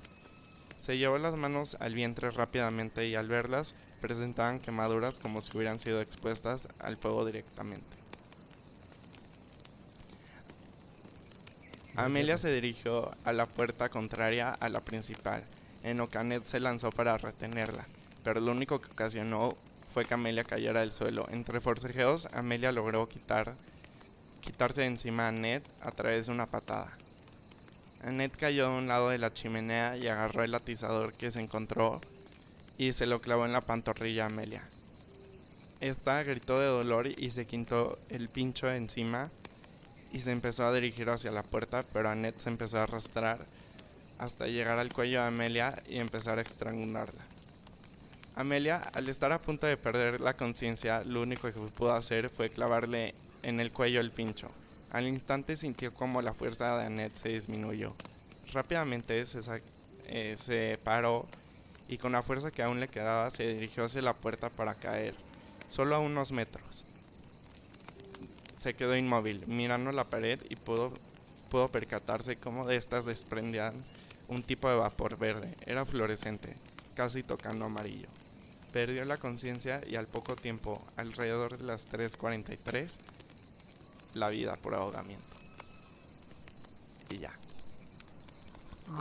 [0.77, 5.79] Se llevó las manos al vientre rápidamente y al verlas presentaban quemaduras como si hubieran
[5.79, 7.97] sido expuestas al fuego directamente.
[11.95, 15.45] Amelia se dirigió a la puerta contraria a la principal,
[15.81, 17.87] en lo que Annette se lanzó para retenerla,
[18.21, 19.55] pero lo único que ocasionó
[19.93, 21.25] fue que Amelia cayera del suelo.
[21.31, 23.55] Entre forcejeos, Amelia logró quitar,
[24.41, 26.97] quitarse de encima a Annette a través de una patada.
[28.05, 31.99] Annette cayó de un lado de la chimenea y agarró el atizador que se encontró
[32.77, 34.61] y se lo clavó en la pantorrilla a Amelia.
[35.81, 39.31] Esta gritó de dolor y se quitó el pincho de encima
[40.13, 43.39] y se empezó a dirigir hacia la puerta, pero Annette se empezó a arrastrar
[44.19, 47.23] hasta llegar al cuello de Amelia y empezar a estrangularla.
[48.35, 52.51] Amelia, al estar a punto de perder la conciencia, lo único que pudo hacer fue
[52.51, 54.51] clavarle en el cuello el pincho.
[54.95, 57.93] Al instante sintió como la fuerza de Annette se disminuyó.
[58.53, 59.41] Rápidamente se,
[60.05, 61.25] eh, se paró
[61.89, 65.13] y con la fuerza que aún le quedaba se dirigió hacia la puerta para caer,
[65.67, 66.85] solo a unos metros.
[68.55, 70.93] Se quedó inmóvil, mirando la pared y pudo,
[71.49, 73.73] pudo percatarse cómo de estas desprendían
[74.29, 75.57] un tipo de vapor verde.
[75.65, 76.55] Era fluorescente,
[76.93, 78.07] casi tocando amarillo.
[78.71, 82.97] Perdió la conciencia y al poco tiempo, alrededor de las 3.43,
[84.15, 85.23] la vida por ahogamiento.
[87.09, 87.31] Y ya.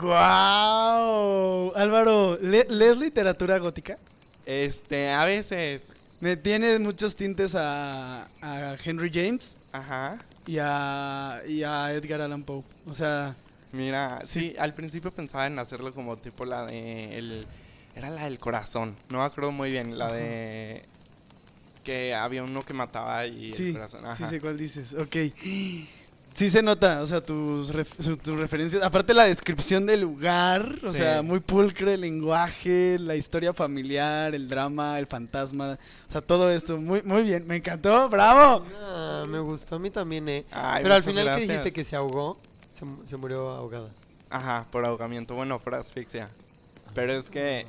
[0.01, 1.71] ¡Guau!
[1.75, 3.97] Álvaro, ¿le- ¿lees literatura gótica?
[4.45, 5.93] Este, a veces.
[6.19, 10.17] Me tiene muchos tintes a, a Henry James Ajá.
[10.47, 12.63] y a, y a Edgar Allan Poe.
[12.87, 13.35] O sea,
[13.71, 17.45] Mira, sí, al principio pensaba en hacerlo como tipo la de el
[17.95, 18.95] era la del corazón.
[19.09, 20.85] No me acuerdo muy bien, la de
[21.85, 24.01] que había uno que mataba y el sí, corazón.
[24.01, 24.27] sí Ajá.
[24.27, 24.93] sé cuál dices.
[24.95, 25.15] Ok.
[26.33, 28.83] Sí se nota, o sea, tus, ref- tus referencias.
[28.83, 30.97] Aparte la descripción del lugar, o Sí.
[30.97, 35.77] sea, muy pulcro el lenguaje, la historia familiar, el drama, el fantasma.
[36.09, 37.47] O sea, todo esto, muy, muy bien.
[37.47, 38.65] Me encantó, bravo.
[38.81, 40.43] Ah, me gustó a mí también, eh.
[40.51, 42.37] Ay, Pero al final que dijiste que se ahogó,
[42.69, 43.87] se, mu- se murió ahogada.
[44.29, 46.29] Ajá, por ahogamiento, bueno, por asfixia.
[46.93, 47.65] Pero es que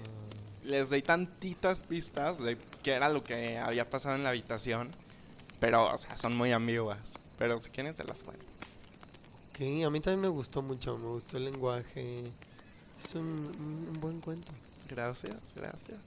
[0.66, 4.90] les doy tantitas pistas de qué era lo que había pasado en la habitación.
[5.60, 7.18] Pero, o sea, son muy ambiguas.
[7.38, 8.44] Pero si quieren se las cuento.
[9.50, 12.30] Ok, a mí también me gustó mucho, me gustó el lenguaje.
[12.98, 14.52] Es un, buen cuento.
[14.88, 15.98] Gracias, gracias.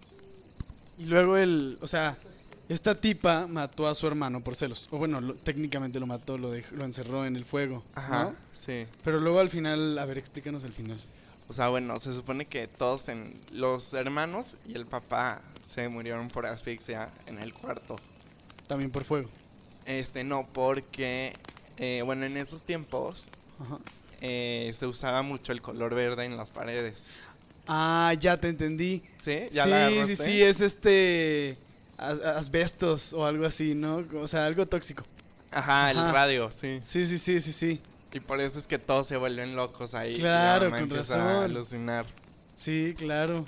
[0.98, 2.18] Y luego el, o sea,
[2.68, 4.88] esta tipa mató a su hermano por celos.
[4.92, 7.84] O bueno, lo- técnicamente lo mató, lo, dej- lo encerró en el fuego.
[7.96, 8.36] Ajá, ¿no?
[8.54, 8.86] sí.
[9.04, 11.00] Pero luego al final, a ver, explícanos el final.
[11.50, 16.30] O sea, bueno, se supone que todos en los hermanos y el papá se murieron
[16.30, 18.00] por asfixia en el cuarto.
[18.68, 19.30] También por fuego.
[19.86, 21.36] Este, no, porque,
[21.78, 23.80] eh, bueno, en esos tiempos Ajá.
[24.22, 27.08] eh, se usaba mucho el color verde en las paredes.
[27.68, 29.04] Ah, ya te entendí.
[29.20, 29.48] ¿Sí?
[29.52, 31.58] ¿Ya sí, la sí, sí, es este
[31.98, 34.06] as- asbestos o algo así, ¿no?
[34.22, 35.04] O sea, algo tóxico.
[35.52, 36.80] Ajá, el radio, sí.
[36.84, 37.82] Sí, sí, sí, sí, sí.
[38.14, 40.16] Y por eso es que todos se vuelven locos ahí.
[40.16, 41.20] Claro, con razón.
[41.22, 42.06] a alucinar.
[42.56, 43.46] Sí, claro.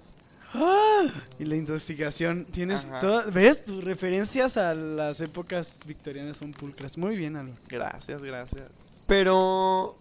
[0.54, 1.08] ¡Ah!
[1.40, 2.46] Y la intoxicación.
[2.46, 2.88] Tienes.
[3.34, 3.66] ¿Ves?
[3.66, 6.98] Tus referencias a las épocas victorianas son pulcras.
[6.98, 7.58] Muy bien, Álvaro.
[7.70, 8.64] Gracias, gracias.
[9.08, 9.96] Pero,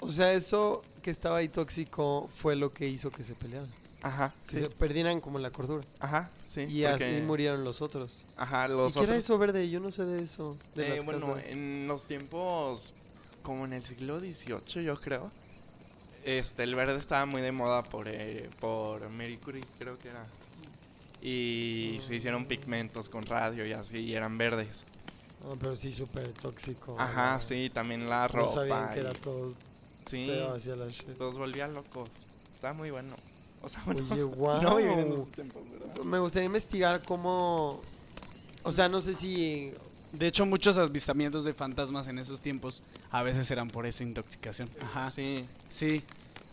[0.00, 3.68] o sea, eso que estaba ahí tóxico fue lo que hizo que se pelearan.
[4.04, 4.58] Ajá, sí.
[4.58, 5.84] se perdieran como la cordura.
[6.00, 6.62] Ajá, sí.
[6.68, 8.26] y porque- así murieron los otros.
[8.36, 9.24] Ajá, ¿Y los qué era otros.
[9.24, 9.70] eso verde?
[9.70, 10.56] Yo no sé de eso.
[10.74, 11.50] De Eh, las bueno, casas.
[11.50, 12.94] en los tiempos
[13.42, 15.30] como en el siglo XVIII, yo creo.
[16.24, 20.24] Este, el verde estaba muy de moda por, eh, por Marie Curie, creo que era.
[21.20, 24.84] Y se hicieron pigmentos con radio y así, y eran verdes.
[25.44, 26.96] Ah, pero sí, súper tóxico.
[26.98, 27.42] Ajá, ¿no?
[27.42, 28.52] sí, también la No ropa.
[28.54, 29.48] sabían que y- era todo
[30.04, 31.16] Sí, feo hacia la shit.
[31.18, 32.10] los volvía locos.
[32.54, 33.14] Estaba muy bueno.
[33.62, 34.20] O sea, bueno, Oye,
[34.62, 35.12] no vivir en guau.
[35.22, 36.02] esos tiempos, ¿verdad?
[36.04, 37.80] Me gustaría investigar cómo...
[38.64, 39.72] O sea, no sé si...
[40.12, 44.68] De hecho, muchos avistamientos de fantasmas en esos tiempos a veces eran por esa intoxicación.
[44.80, 45.10] Ajá.
[45.10, 46.02] Sí, Sí.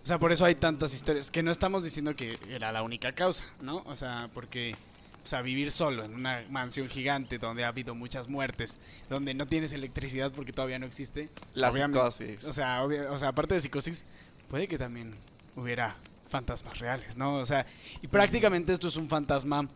[0.01, 1.29] O sea, por eso hay tantas historias.
[1.29, 3.83] Que no estamos diciendo que era la única causa, ¿no?
[3.85, 4.75] O sea, porque.
[5.23, 8.79] O sea, vivir solo en una mansión gigante donde ha habido muchas muertes,
[9.09, 11.29] donde no tienes electricidad porque todavía no existe.
[11.53, 12.45] la psicosis.
[12.45, 14.05] O sea, obvia- o sea, aparte de psicosis,
[14.47, 15.13] puede que también
[15.57, 15.95] hubiera
[16.29, 17.35] fantasmas reales, ¿no?
[17.35, 17.67] O sea,
[18.01, 19.67] y prácticamente esto es un fantasma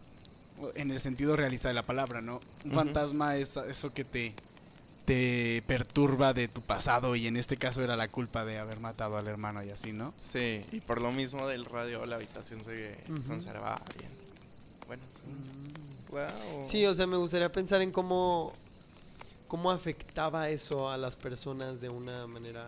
[0.76, 2.40] en el sentido realista de la palabra, ¿no?
[2.66, 4.34] Un fantasma es eso que te,
[5.06, 9.18] te perturba de tu pasado y en este caso era la culpa de haber matado
[9.18, 10.14] al hermano y así, ¿no?
[10.24, 12.98] Sí, y por lo mismo del radio la habitación se
[13.28, 14.10] conservaba bien.
[14.88, 15.04] Bueno.
[16.10, 16.64] Wow.
[16.64, 18.54] Sí, o sea, me gustaría pensar en cómo...
[19.48, 22.68] Cómo afectaba eso a las personas de una manera...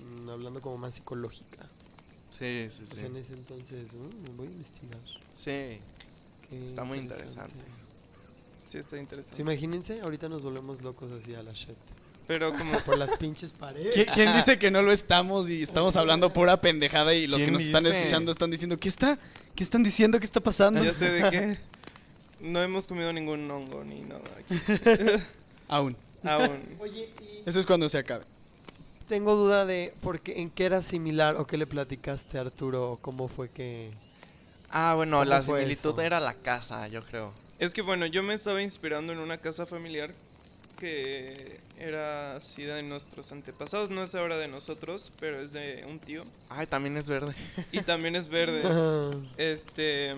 [0.00, 1.68] mm, Hablando como más psicológica.
[2.30, 3.06] sí, sí, Pues sí.
[3.06, 3.92] en ese entonces...
[3.94, 5.00] mm, voy a investigar.
[5.34, 5.80] Sí,
[6.50, 7.54] Qué Está muy interesante.
[8.66, 9.36] Sí, está interesante.
[9.36, 11.76] Sí, imagínense, ahorita nos volvemos locos así a la shit.
[12.26, 13.96] Pero como Por las pinches paredes.
[13.96, 17.44] ¿Qui- ¿Quién dice que no lo estamos y estamos hablando pura pendejada y los que
[17.44, 19.18] ¿Quién nos están escuchando están diciendo, ¿qué está?
[19.54, 20.18] ¿Qué están diciendo?
[20.18, 20.84] ¿Qué está pasando?
[20.84, 21.58] ya sé de qué.
[22.40, 24.54] No hemos comido ningún hongo ni nada aquí.
[25.68, 25.96] Aún.
[26.22, 26.60] Aún.
[26.78, 28.24] Oye, y Eso es cuando se acabe.
[29.08, 32.92] tengo duda de por qué, en qué era similar o qué le platicaste a Arturo
[32.92, 33.90] o cómo fue que...
[34.70, 36.00] Ah, bueno, ¿Cómo la similitud eso?
[36.02, 37.32] era la casa, yo creo.
[37.58, 40.14] Es que bueno, yo me estaba inspirando en una casa familiar
[40.78, 45.98] que era así de nuestros antepasados, no es ahora de nosotros, pero es de un
[45.98, 47.34] tío Ay, también es verde.
[47.72, 48.62] y también es verde.
[49.38, 50.14] Este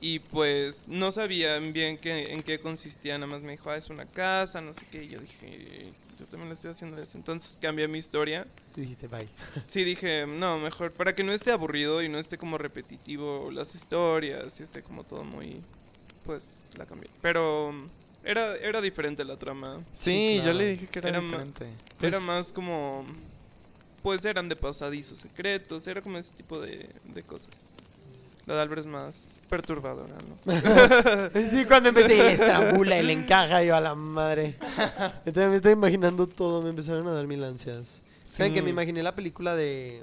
[0.00, 3.90] y pues no sabían bien qué, en qué consistía, nada más me dijo, ah, es
[3.90, 7.18] una casa, no sé qué, y yo dije, yo también lo estoy haciendo eso.
[7.18, 8.46] Entonces cambié mi historia.
[8.80, 9.26] Dijiste bye.
[9.66, 13.74] Sí, dije, no, mejor, para que no esté aburrido y no esté como repetitivo las
[13.74, 15.60] historias y esté como todo muy,
[16.24, 17.10] pues la cambié.
[17.20, 17.88] Pero mm,
[18.24, 19.80] era, era diferente la trama.
[19.92, 20.58] Sí, yo claro.
[20.58, 21.66] le dije que era, Era diferente.
[21.98, 23.04] Pues- Era más como,
[24.02, 27.70] pues eran de pasadizos secretos, era como ese tipo de, de cosas.
[28.46, 31.30] La de Albert es más perturbadora, ¿no?
[31.50, 34.54] Sí, cuando empecé estrangula y le encaja yo a la madre.
[35.26, 38.02] Entonces me estoy imaginando todo, me empezaron a dar mil ansias.
[38.28, 38.72] ¿Saben que me Sí.
[38.72, 40.02] imaginé la película de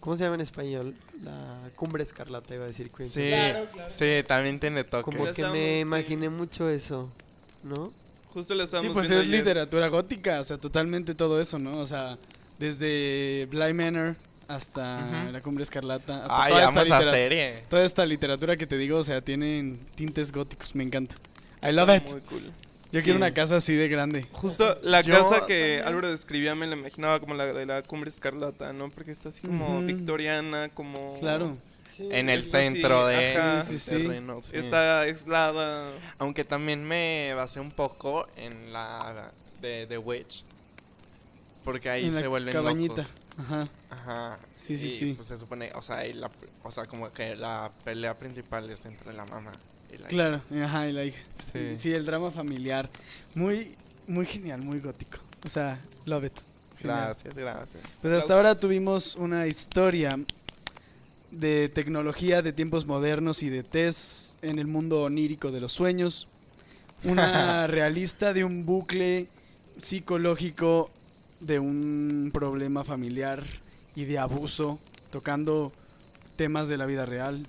[0.00, 0.94] ¿Cómo se llama en español?
[1.22, 3.22] La cumbre escarlata, iba a decir Crimson.
[3.22, 3.90] Sí, Claro, claro.
[3.90, 5.02] sí, también tiene toque.
[5.04, 5.80] Como que estamos, me sí.
[5.80, 7.10] imaginé mucho eso,
[7.62, 7.92] ¿no?
[8.32, 9.38] Justo la estábamos Sí, pues viendo es ayer.
[9.40, 11.78] literatura gótica, o sea, totalmente todo eso, ¿no?
[11.80, 12.16] O sea,
[12.58, 14.16] desde Bly Manor
[14.48, 15.32] hasta Ujú.
[15.32, 17.64] La Cumbre Escarlata, hasta Ay, toda, esta vamos a serie.
[17.68, 21.16] toda esta literatura que te digo, o sea, tienen tintes góticos, me encanta.
[21.62, 22.10] I love it.
[22.10, 22.52] Muy cool.
[22.92, 23.04] Yo Sí.
[23.04, 24.26] quiero una casa así de grande.
[24.32, 25.86] Justo la Yo casa que también.
[25.86, 28.90] Álvaro describía me la imaginaba como la de la cumbre escarlata, ¿no?
[28.90, 31.18] Porque está así como victoriana, como...
[31.20, 31.56] Claro.
[31.98, 33.62] En el así, centro de ajá.
[33.62, 34.02] Sí, sí, sí.
[34.02, 34.56] terreno, sí.
[34.56, 35.90] Está aislada.
[36.18, 40.44] Aunque también me basé un poco en la de The Witch.
[41.64, 43.02] Porque ahí en se la vuelven cabañita.
[43.02, 43.14] locos.
[43.38, 43.68] Ajá.
[43.90, 44.38] Ajá.
[44.54, 45.12] Sí, sí, y, sí.
[45.14, 46.30] Pues se supone, o sea, la,
[46.62, 49.52] o sea, como que la pelea principal es entre la mamá
[50.08, 51.22] Claro, ajá, la hija.
[51.52, 51.76] Sí.
[51.76, 52.88] Sí, el drama familiar.
[53.34, 53.74] Muy,
[54.06, 55.18] muy genial, muy gótico.
[55.44, 56.38] O sea, love it.
[56.78, 57.06] Genial.
[57.06, 57.82] Gracias, gracias.
[58.00, 60.18] Pues hasta ahora tuvimos una historia
[61.30, 66.28] de tecnología de tiempos modernos y de test en el mundo onírico de los sueños.
[67.04, 69.28] Una realista de un bucle
[69.76, 70.90] psicológico
[71.40, 73.42] de un problema familiar
[73.94, 74.78] y de abuso,
[75.10, 75.72] tocando
[76.36, 77.46] temas de la vida real.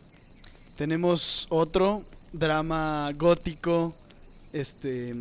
[0.75, 2.03] Tenemos otro
[2.34, 3.93] drama gótico,
[4.53, 5.15] este,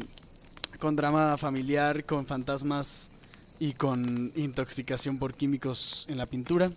[0.79, 3.11] con drama familiar, con fantasmas
[3.59, 6.71] y con intoxicación por químicos en la pintura.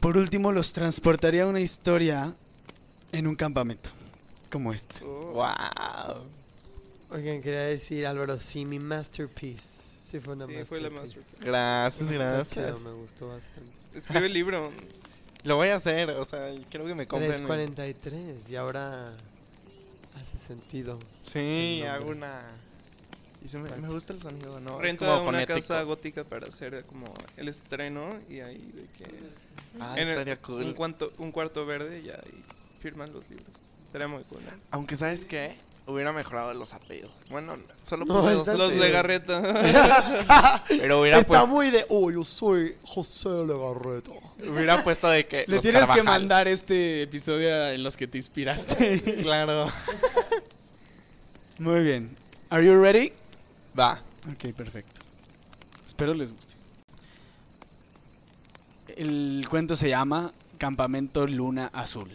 [0.00, 2.34] Por último, los transportaría a una historia
[3.12, 3.90] en un campamento,
[4.50, 5.04] como este.
[5.04, 5.32] Oh.
[5.34, 6.24] Wow.
[7.10, 9.90] Oigan, quería decir, Álvaro, sí, mi masterpiece.
[10.00, 10.68] Sí, fue una Sí, masterpiece.
[10.68, 11.44] fue la masterpiece.
[11.44, 12.80] Gracias, gracias.
[12.80, 13.70] me gustó bastante.
[13.94, 14.70] Escribe el libro.
[15.44, 17.46] Lo voy a hacer, o sea, quiero que me compren.
[17.46, 19.12] 3.43 y ahora
[20.20, 20.98] hace sentido.
[21.22, 22.42] Sí, el hago una.
[23.42, 24.76] Y se me, me gusta el sonido, ¿no?
[24.76, 25.54] Es Renta como una fonético.
[25.58, 29.10] casa gótica para hacer como el estreno y ahí de que...
[29.80, 30.62] Ah, en el- estaría cool.
[30.64, 32.44] un, cuanto, un cuarto verde y ahí
[32.80, 33.48] firman los libros.
[33.84, 34.40] Estaría muy cool.
[34.44, 34.50] ¿no?
[34.72, 35.56] Aunque, ¿sabes qué?
[35.86, 37.10] Hubiera mejorado los apellidos.
[37.30, 38.72] Bueno, solo No, puse dos, están Los.
[38.72, 39.40] Legarreta.
[40.68, 44.12] pero hubiera, Está puesto, muy de, oh, yo soy José Legarreta.
[44.48, 45.44] hubiera puesto de que.
[45.48, 49.00] Le los tienes que mandar este episodio en los que te inspiraste.
[49.22, 49.68] Claro.
[51.58, 52.16] Muy bien.
[52.50, 53.12] Are you ready?
[53.78, 54.02] Va.
[54.32, 55.00] Ok, perfecto.
[55.86, 56.54] Espero les guste.
[58.96, 62.10] El cuento se llama Campamento Luna Azul.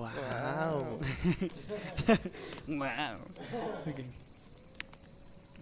[0.00, 0.98] Wow.
[2.66, 3.18] Wow.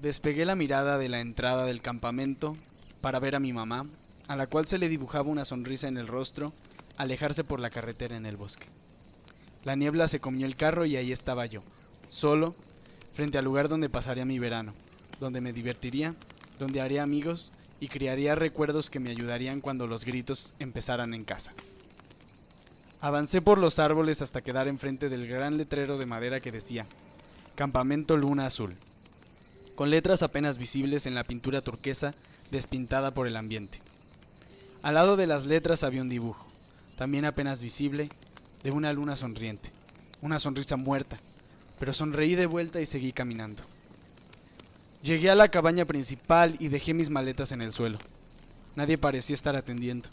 [0.01, 2.57] Despegué la mirada de la entrada del campamento
[3.01, 3.87] para ver a mi mamá,
[4.29, 6.53] a la cual se le dibujaba una sonrisa en el rostro,
[6.97, 8.69] alejarse por la carretera en el bosque.
[9.65, 11.63] La niebla se comió el carro y ahí estaba yo,
[12.09, 12.55] solo,
[13.15, 14.73] frente al lugar donde pasaría mi verano,
[15.19, 16.15] donde me divertiría,
[16.61, 21.55] donde haría amigos y crearía recuerdos que me ayudarían cuando los gritos empezaran en casa.
[23.01, 26.85] Avancé por los árboles hasta quedar enfrente del gran letrero de madera que decía
[27.55, 28.77] Campamento Luna Azul,
[29.77, 32.11] con letras apenas visibles en la pintura turquesa
[32.51, 33.79] despintada por el ambiente.
[34.83, 36.45] Al lado de las letras había un dibujo,
[36.97, 38.09] también apenas visible,
[38.65, 39.71] de una luna sonriente,
[40.21, 41.21] una sonrisa muerta,
[41.79, 43.63] pero sonreí de vuelta y seguí caminando.
[45.05, 47.99] Llegué a la cabaña principal y dejé mis maletas en el suelo.
[48.75, 50.09] Nadie parecía estar atendiendo.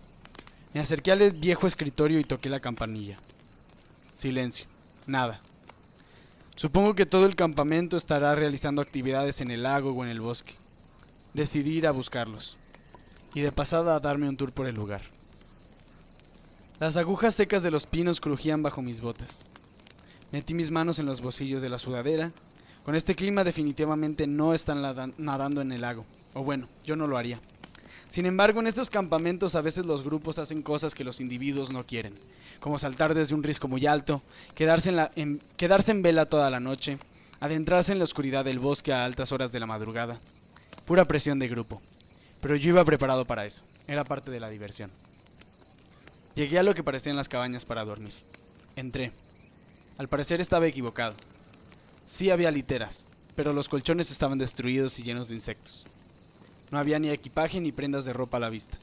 [0.76, 3.18] Me acerqué al viejo escritorio y toqué la campanilla.
[4.14, 4.68] Silencio.
[5.08, 5.40] Nada.
[6.58, 10.56] Supongo que todo el campamento estará realizando actividades en el lago o en el bosque.
[11.34, 12.58] Decidí ir a buscarlos.
[13.34, 15.04] Y de pasada a darme un tour por el lugar.
[16.82, 19.48] Las agujas secas de los pinos crujían bajo mis botas.
[20.34, 22.34] Metí mis manos en los bolsillos de la sudadera.
[22.84, 24.82] Con este clima definitivamente no están
[25.18, 26.06] nadando en el lago.
[26.34, 27.40] O bueno, yo no lo haría.
[28.08, 31.84] Sin embargo, en estos campamentos a veces los grupos hacen cosas que los individuos no
[31.86, 32.18] quieren,
[32.60, 34.22] como saltar desde un risco muy alto,
[34.54, 36.98] quedarse en, vela toda la noche,
[37.40, 40.20] adentrarse en la oscuridad del bosque a altas horas de la madrugada.
[40.86, 41.82] Pura presión de grupo.
[42.42, 44.92] Pero yo iba preparado para eso, era parte de la diversión.
[46.36, 48.14] Llegué a lo que parecían las cabañas para dormir.
[48.76, 49.12] Entré.
[49.98, 51.16] Al parecer estaba equivocado.
[52.06, 55.88] Sí había literas, pero los colchones estaban destruidos y llenos de insectos.
[56.76, 58.78] No había ni equipaje ni prendas de ropa a la vista.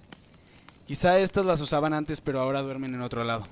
[0.87, 3.47] Quizá estas las usaban antes, pero ahora duermen en otro lado.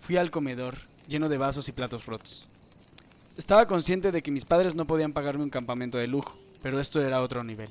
[0.00, 2.48] Fui al comedor, lleno de vasos y platos rotos.
[3.36, 7.00] Estaba consciente de que mis padres no podían pagarme un campamento de lujo, pero esto
[7.00, 7.70] era otro nivel.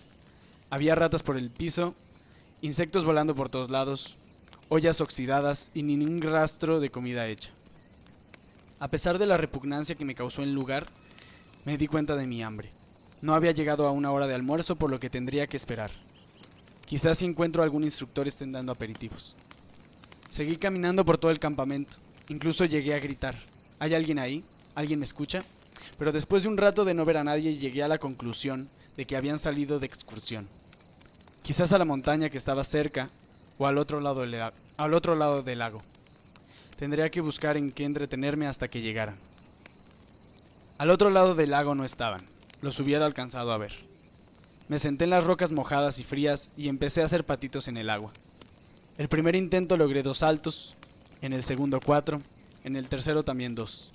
[0.69, 1.93] Había ratas por el piso,
[2.61, 4.17] insectos volando por todos lados,
[4.69, 7.51] ollas oxidadas y ni ningún rastro de comida hecha.
[8.79, 10.85] A pesar de la repugnancia que me causó el lugar,
[11.65, 12.71] me di cuenta de mi hambre.
[13.23, 15.91] No había llegado a una hora de almuerzo por lo que tendría que esperar.
[16.85, 19.37] Quizás si encuentro algún instructor estén dando aperitivos.
[20.27, 21.95] Seguí caminando por todo el campamento.
[22.27, 23.35] Incluso llegué a gritar.
[23.79, 24.43] ¿Hay alguien ahí?
[24.75, 25.41] ¿Alguien me escucha?
[25.97, 28.67] Pero después de un rato de no ver a nadie llegué a la conclusión
[28.97, 30.49] de que habían salido de excursión.
[31.43, 33.09] Quizás a la montaña que estaba cerca
[33.57, 35.81] o al otro lado del, al otro lado del lago.
[36.75, 39.15] Tendría que buscar en qué entretenerme hasta que llegaran.
[40.77, 42.32] Al otro lado del lago no estaban.
[42.63, 43.73] Los hubiera alcanzado a ver.
[44.69, 47.89] Me senté en las rocas mojadas y frías y empecé a hacer patitos en el
[47.89, 48.13] agua.
[48.97, 50.77] El primer intento logré dos saltos,
[51.21, 52.21] en el segundo cuatro,
[52.63, 53.91] en el tercero también dos.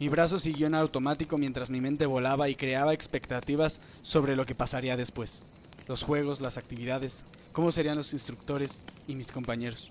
[0.00, 4.54] Mi brazo siguió en automático mientras mi mente volaba y creaba expectativas sobre lo que
[4.54, 5.44] pasaría después.
[5.86, 9.90] Los juegos, las actividades, cómo serían los instructores y mis compañeros.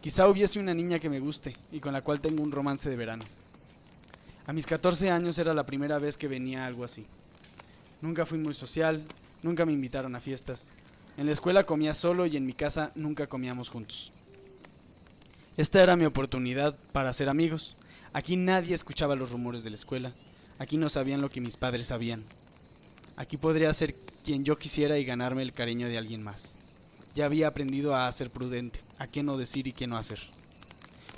[0.00, 2.94] Quizá hubiese una niña que me guste y con la cual tengo un romance de
[2.94, 3.24] verano.
[4.46, 7.04] A mis 14 años era la primera vez que venía algo así.
[8.00, 9.04] Nunca fui muy social,
[9.42, 10.76] nunca me invitaron a fiestas.
[11.16, 14.12] En la escuela comía solo y en mi casa nunca comíamos juntos.
[15.56, 17.76] Esta era mi oportunidad para hacer amigos.
[18.12, 20.14] Aquí nadie escuchaba los rumores de la escuela.
[20.60, 22.22] Aquí no sabían lo que mis padres sabían.
[23.16, 26.56] Aquí podría ser quien yo quisiera y ganarme el cariño de alguien más.
[27.16, 30.20] Ya había aprendido a ser prudente, a qué no decir y qué no hacer.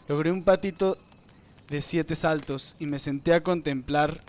[0.08, 0.96] Logré un patito
[1.68, 4.22] de siete saltos y me senté a contemplar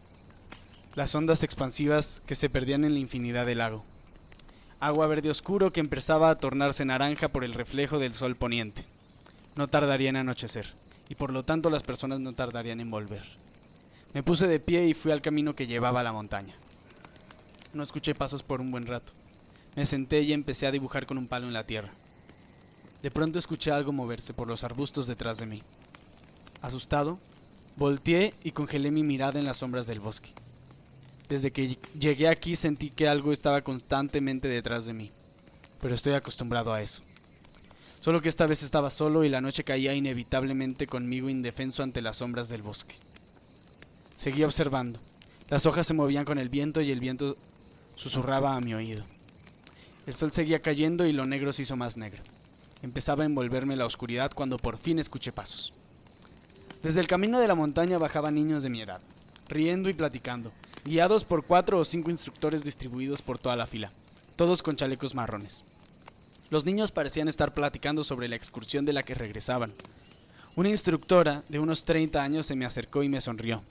[0.95, 3.85] las ondas expansivas que se perdían en la infinidad del lago.
[4.81, 8.85] Agua verde oscuro que empezaba a tornarse naranja por el reflejo del sol poniente.
[9.55, 10.73] No tardaría en anochecer,
[11.07, 13.23] y por lo tanto las personas no tardarían en volver.
[14.13, 16.55] Me puse de pie y fui al camino que llevaba a la montaña.
[17.73, 19.13] No escuché pasos por un buen rato.
[19.75, 21.91] Me senté y empecé a dibujar con un palo en la tierra.
[23.01, 25.63] De pronto escuché algo moverse por los arbustos detrás de mí.
[26.61, 27.19] Asustado,
[27.79, 30.31] volteé y congelé mi mirada en las sombras del bosque.
[31.29, 35.11] Desde que llegué aquí sentí que algo estaba constantemente detrás de mí,
[35.79, 37.01] pero estoy acostumbrado a eso.
[38.01, 42.17] Solo que esta vez estaba solo y la noche caía inevitablemente conmigo indefenso ante las
[42.17, 42.95] sombras del bosque.
[44.15, 44.99] Seguí observando.
[45.47, 47.37] Las hojas se movían con el viento y el viento
[47.95, 49.05] susurraba a mi oído.
[50.05, 52.21] El sol seguía cayendo y lo negro se hizo más negro.
[52.81, 55.73] Empezaba a envolverme la oscuridad cuando por fin escuché pasos.
[56.81, 59.01] Desde el camino de la montaña bajaban niños de mi edad,
[59.49, 60.53] riendo y platicando,
[60.85, 63.91] guiados por cuatro o cinco instructores distribuidos por toda la fila,
[64.37, 65.65] todos con chalecos marrones.
[66.49, 69.73] Los niños parecían estar platicando sobre la excursión de la que regresaban.
[70.55, 73.61] Una instructora de unos 30 años se me acercó y me sonrió.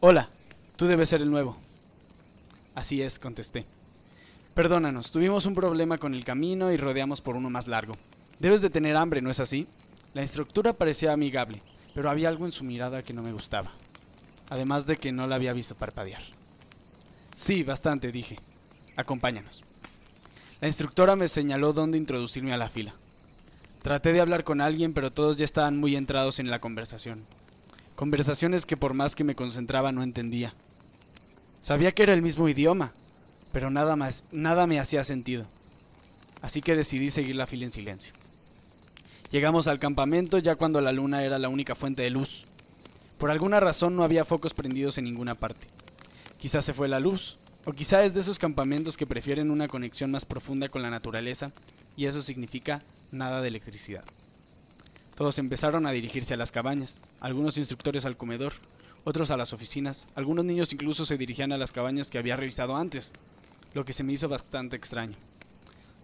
[0.00, 0.30] Hola,
[0.76, 1.58] tú debes ser el nuevo.
[2.74, 3.66] Así es, contesté.
[4.54, 7.94] Perdónanos, tuvimos un problema con el camino y rodeamos por uno más largo.
[8.38, 9.66] Debes de tener hambre, ¿no es así?
[10.14, 11.62] La instructora parecía amigable,
[11.96, 13.72] pero había algo en su mirada que no me gustaba,
[14.50, 16.20] además de que no la había visto parpadear.
[17.34, 18.36] Sí, bastante, dije.
[18.96, 19.64] Acompáñanos.
[20.60, 22.94] La instructora me señaló dónde introducirme a la fila.
[23.80, 27.24] Traté de hablar con alguien, pero todos ya estaban muy entrados en la conversación.
[27.94, 30.52] Conversaciones que por más que me concentraba no entendía.
[31.62, 32.92] Sabía que era el mismo idioma,
[33.52, 35.46] pero nada más, nada me hacía sentido.
[36.42, 38.12] Así que decidí seguir la fila en silencio.
[39.30, 42.46] Llegamos al campamento ya cuando la luna era la única fuente de luz.
[43.18, 45.66] Por alguna razón no había focos prendidos en ninguna parte.
[46.38, 50.12] Quizás se fue la luz, o quizá es de esos campamentos que prefieren una conexión
[50.12, 51.50] más profunda con la naturaleza,
[51.96, 54.04] y eso significa nada de electricidad.
[55.16, 58.52] Todos empezaron a dirigirse a las cabañas, algunos instructores al comedor,
[59.02, 62.76] otros a las oficinas, algunos niños incluso se dirigían a las cabañas que había revisado
[62.76, 63.12] antes,
[63.74, 65.16] lo que se me hizo bastante extraño.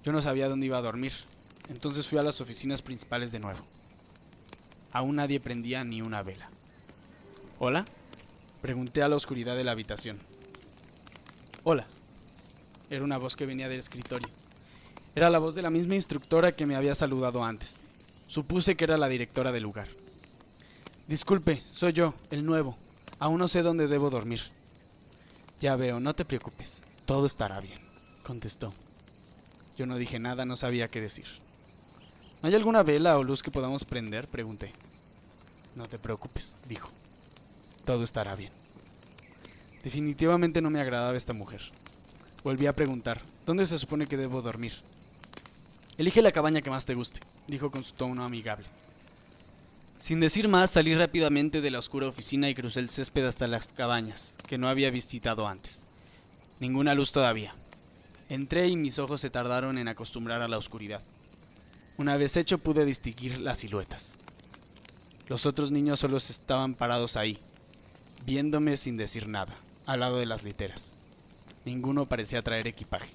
[0.03, 1.13] Yo no sabía dónde iba a dormir,
[1.69, 3.61] entonces fui a las oficinas principales de nuevo.
[4.93, 6.51] Aún nadie prendía ni una vela.
[7.59, 7.85] ¿Hola?
[8.61, 10.19] Pregunté a la oscuridad de la habitación.
[11.65, 11.87] Hola.
[12.91, 14.29] Era una voz que venía del escritorio.
[15.15, 17.85] Era la voz de la misma instructora que me había saludado antes.
[18.27, 19.89] Supuse que era la directora del lugar.
[21.07, 22.77] Disculpe, soy yo, el nuevo.
[23.19, 24.41] Aún no sé dónde debo dormir.
[25.61, 26.85] Ya veo, no te preocupes.
[27.07, 27.79] Todo estará bien,
[28.23, 28.75] contestó.
[29.77, 31.27] Yo no dije nada, no sabía qué decir.
[32.43, 34.27] ¿No hay alguna vela o luz que podamos prender?
[34.27, 34.73] pregunté.
[35.77, 36.91] No te preocupes, dijo.
[37.85, 38.51] Todo estará bien.
[39.85, 41.63] Definitivamente no me agradaba esta mujer.
[42.43, 44.73] Volví a preguntar, ¿dónde se supone que debo dormir?
[45.97, 48.67] Elige la cabaña que más te guste, dijo con su tono amigable.
[49.97, 53.73] Sin decir más, salí rápidamente de la oscura oficina y crucé el césped hasta las
[53.73, 55.87] cabañas, que no había visitado antes.
[56.59, 57.55] Ninguna luz todavía.
[58.29, 61.03] Entré y mis ojos se tardaron en acostumbrar a la oscuridad.
[61.99, 64.19] Una vez hecho pude distinguir las siluetas.
[65.29, 67.39] Los otros niños solo estaban parados ahí,
[68.27, 69.55] viéndome sin decir nada,
[69.87, 70.95] al lado de las literas.
[71.65, 73.13] Ninguno parecía traer equipaje.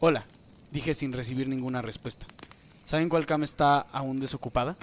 [0.00, 0.26] Hola,
[0.70, 2.26] Dije sin recibir ninguna respuesta.
[2.84, 4.76] ¿Saben cuál cama está aún desocupada?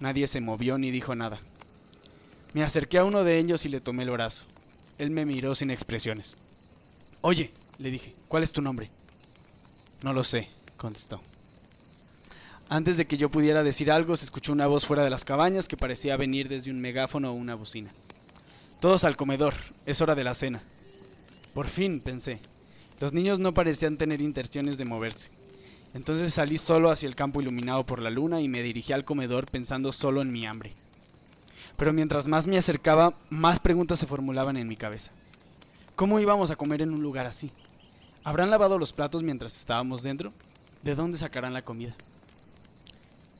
[0.00, 1.38] Nadie se movió ni dijo nada.
[2.52, 4.46] Me acerqué a uno de ellos y le tomé el brazo.
[4.98, 6.36] Él me miró sin expresiones.
[7.20, 8.90] Oye, le dije, ¿cuál es tu nombre?
[10.02, 11.20] No lo sé, contestó.
[12.68, 15.68] Antes de que yo pudiera decir algo, se escuchó una voz fuera de las cabañas
[15.68, 17.92] que parecía venir desde un megáfono o una bocina.
[18.80, 19.54] Todos al comedor,
[19.86, 20.62] es hora de la cena.
[21.52, 22.40] Por fin, pensé.
[23.00, 25.30] Los niños no parecían tener intenciones de moverse.
[25.94, 29.46] Entonces salí solo hacia el campo iluminado por la luna y me dirigí al comedor
[29.46, 30.72] pensando solo en mi hambre.
[31.76, 35.12] Pero mientras más me acercaba, más preguntas se formulaban en mi cabeza.
[35.96, 37.50] ¿Cómo íbamos a comer en un lugar así?
[38.24, 40.32] ¿Habrán lavado los platos mientras estábamos dentro?
[40.82, 41.94] ¿De dónde sacarán la comida?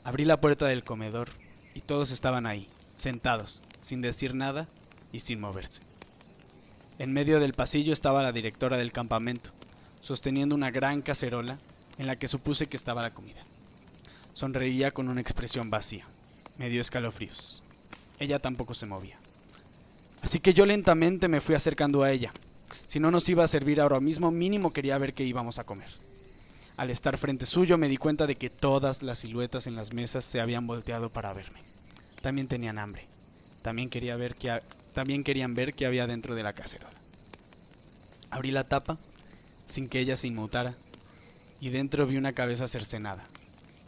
[0.05, 1.31] Abrí la puerta del comedor
[1.75, 4.69] y todos estaban ahí, sentados, sin decir nada
[5.13, 5.81] y sin moverse.
[6.99, 9.51] En medio del pasillo estaba la directora del campamento,
[10.03, 11.57] sosteniendo una gran cacerola
[11.97, 13.43] en la que supuse que estaba la comida.
[14.35, 16.07] Sonreía con una expresión vacía.
[16.59, 17.63] Me dio escalofríos.
[18.19, 19.19] Ella tampoco se movía.
[20.21, 22.33] Así que yo lentamente me fui acercando a ella.
[22.89, 26.04] Si no nos iba a servir ahora mismo, mínimo quería ver qué íbamos a comer.
[26.77, 30.25] Al estar frente suyo me di cuenta de que todas las siluetas en las mesas
[30.25, 31.61] se habían volteado para verme.
[32.21, 33.07] También tenían hambre.
[33.63, 34.61] También, quería ver qué
[34.93, 36.95] también querían ver qué había dentro de la cacerola.
[38.31, 38.97] Abrí la tapa
[39.67, 40.75] sin que ella se inmutara
[41.61, 43.25] y dentro vi una cabeza cercenada,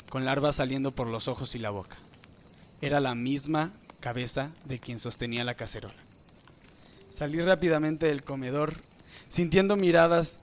[0.09, 1.97] con larvas saliendo por los ojos y la boca.
[2.80, 5.95] Era la misma cabeza de quien sostenía la cacerola.
[7.09, 8.74] Salí rápidamente del comedor,
[9.28, 10.41] sintiendo miradas,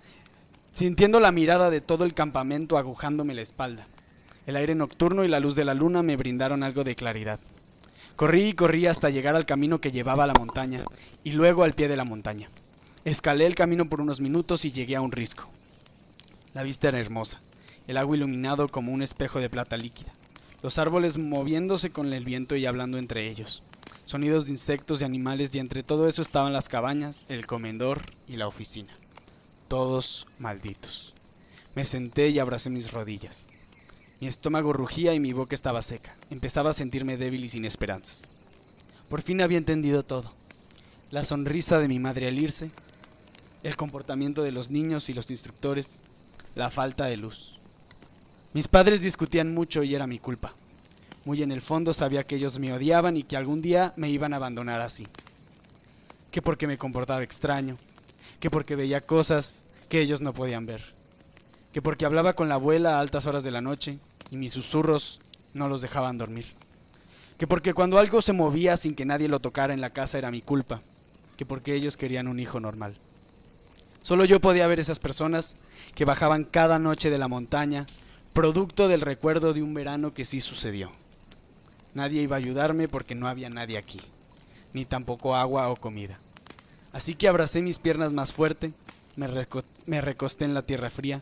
[0.74, 3.88] sintiendo la mirada de todo el campamento agujándome la espalda.
[4.48, 7.40] El aire nocturno y la luz de la luna me brindaron algo de claridad.
[8.16, 10.84] Corrí y corrí hasta llegar al camino que llevaba a la montaña
[11.24, 12.50] y luego al pie de la montaña.
[13.06, 15.48] Escalé el camino por unos minutos y llegué a un risco.
[16.54, 17.42] La vista era hermosa,
[17.88, 20.14] el agua iluminado como un espejo de plata líquida,
[20.62, 23.64] los árboles moviéndose con el viento y hablando entre ellos,
[24.06, 28.38] sonidos de insectos y animales y entre todo eso estaban las cabañas, el comedor y
[28.38, 28.94] la oficina.
[29.74, 31.16] Todos malditos.
[31.74, 33.48] Me senté y abracé mis rodillas.
[34.22, 36.16] Mi estómago rugía y mi boca estaba seca.
[36.30, 38.30] Empezaba a sentirme débil y sin esperanzas.
[39.10, 40.32] Por fin había entendido todo.
[41.10, 42.70] La sonrisa de mi madre al irse,
[43.64, 46.00] el comportamiento de los niños y los instructores,
[46.54, 47.58] la falta de luz.
[48.54, 50.54] Mis padres discutían mucho y era mi culpa.
[51.26, 54.34] Muy en el fondo sabía que ellos me odiaban y que algún día me iban
[54.34, 55.08] a abandonar así.
[56.30, 57.80] Que porque me comportaba extraño,
[58.44, 60.82] que porque veía cosas que ellos no podían ver,
[61.72, 64.00] que porque hablaba con la abuela a altas horas de la noche
[64.32, 65.22] y mis susurros
[65.54, 66.48] no los dejaban dormir,
[67.38, 70.30] que porque cuando algo se movía sin que nadie lo tocara en la casa era
[70.30, 70.82] mi culpa,
[71.38, 72.98] que porque ellos querían un hijo normal.
[74.02, 75.56] Solo yo podía ver esas personas
[75.96, 77.86] que bajaban cada noche de la montaña,
[78.34, 80.92] producto del recuerdo de un verano que sí sucedió.
[81.94, 84.02] Nadie iba a ayudarme porque no había nadie aquí,
[84.74, 86.20] ni tampoco agua o comida.
[86.94, 88.72] Así que abracé mis piernas más fuerte,
[89.18, 89.28] me,
[89.86, 91.22] me recosté en la tierra fría,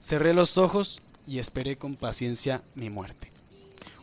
[0.00, 3.32] cerré los ojos y esperé con paciencia mi muerte.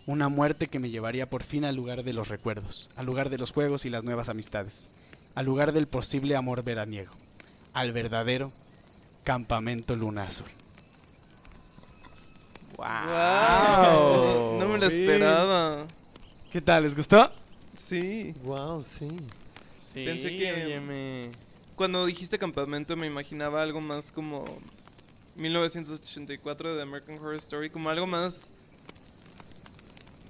[0.07, 3.37] Una muerte que me llevaría por fin al lugar de los recuerdos, al lugar de
[3.37, 4.89] los juegos y las nuevas amistades,
[5.35, 7.13] al lugar del posible amor veraniego
[7.73, 8.51] al verdadero
[9.23, 10.47] campamento Luna Azul.
[12.77, 12.85] ¡Wow!
[14.59, 15.85] no me lo esperaba.
[16.51, 16.83] ¿Qué tal?
[16.83, 17.31] ¿Les gustó?
[17.77, 18.33] Sí.
[18.43, 19.07] Wow, sí.
[19.79, 21.31] Sí, Pensé que- me-
[21.75, 24.43] Cuando dijiste campamento me imaginaba algo más como
[25.37, 28.51] 1984 de American Horror Story, como algo más...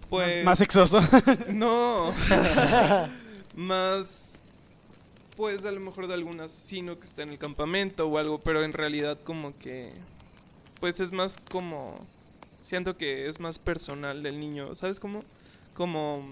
[0.10, 0.36] Pues...
[0.38, 1.00] Más, más sexoso.
[1.50, 2.14] No.
[3.56, 4.26] más...
[5.36, 8.64] Pues a lo mejor de algún asesino que está en el campamento o algo, pero
[8.64, 9.92] en realidad como que...
[10.80, 12.06] Pues es más como...
[12.62, 15.24] Siento que es más personal del niño, ¿sabes cómo?
[15.74, 16.24] Como...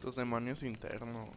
[0.00, 1.28] tus demonios internos.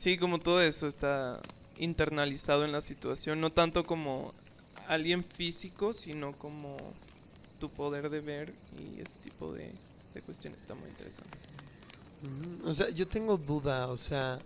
[0.00, 1.42] Sí, como todo eso está
[1.76, 4.32] internalizado en la situación, no tanto como
[4.88, 6.94] alguien físico, sino como
[7.58, 9.74] tu poder de ver y ese tipo de,
[10.14, 11.36] de cuestiones está muy interesante.
[12.22, 14.40] Ujú, O sea, yo tengo duda, o sea,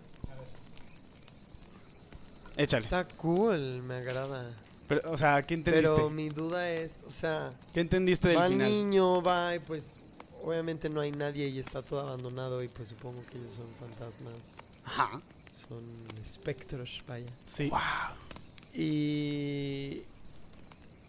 [2.57, 2.83] Échale.
[2.83, 4.61] está cool, me agrada.
[4.87, 5.87] Pero, o sea, ¿qué entendiste?
[5.95, 8.67] Pero mi duda es, o sea, ¿Qué entendiste del va el final?
[8.67, 9.99] niño, va y pues
[10.43, 14.61] obviamente no hay nadie y está todo abandonado y pues supongo que ellos son fantasmas,
[14.83, 15.21] Ajá.
[15.55, 15.83] Son
[16.21, 17.25] espectros, vaya.
[17.45, 17.71] Sí.
[18.73, 20.03] Y,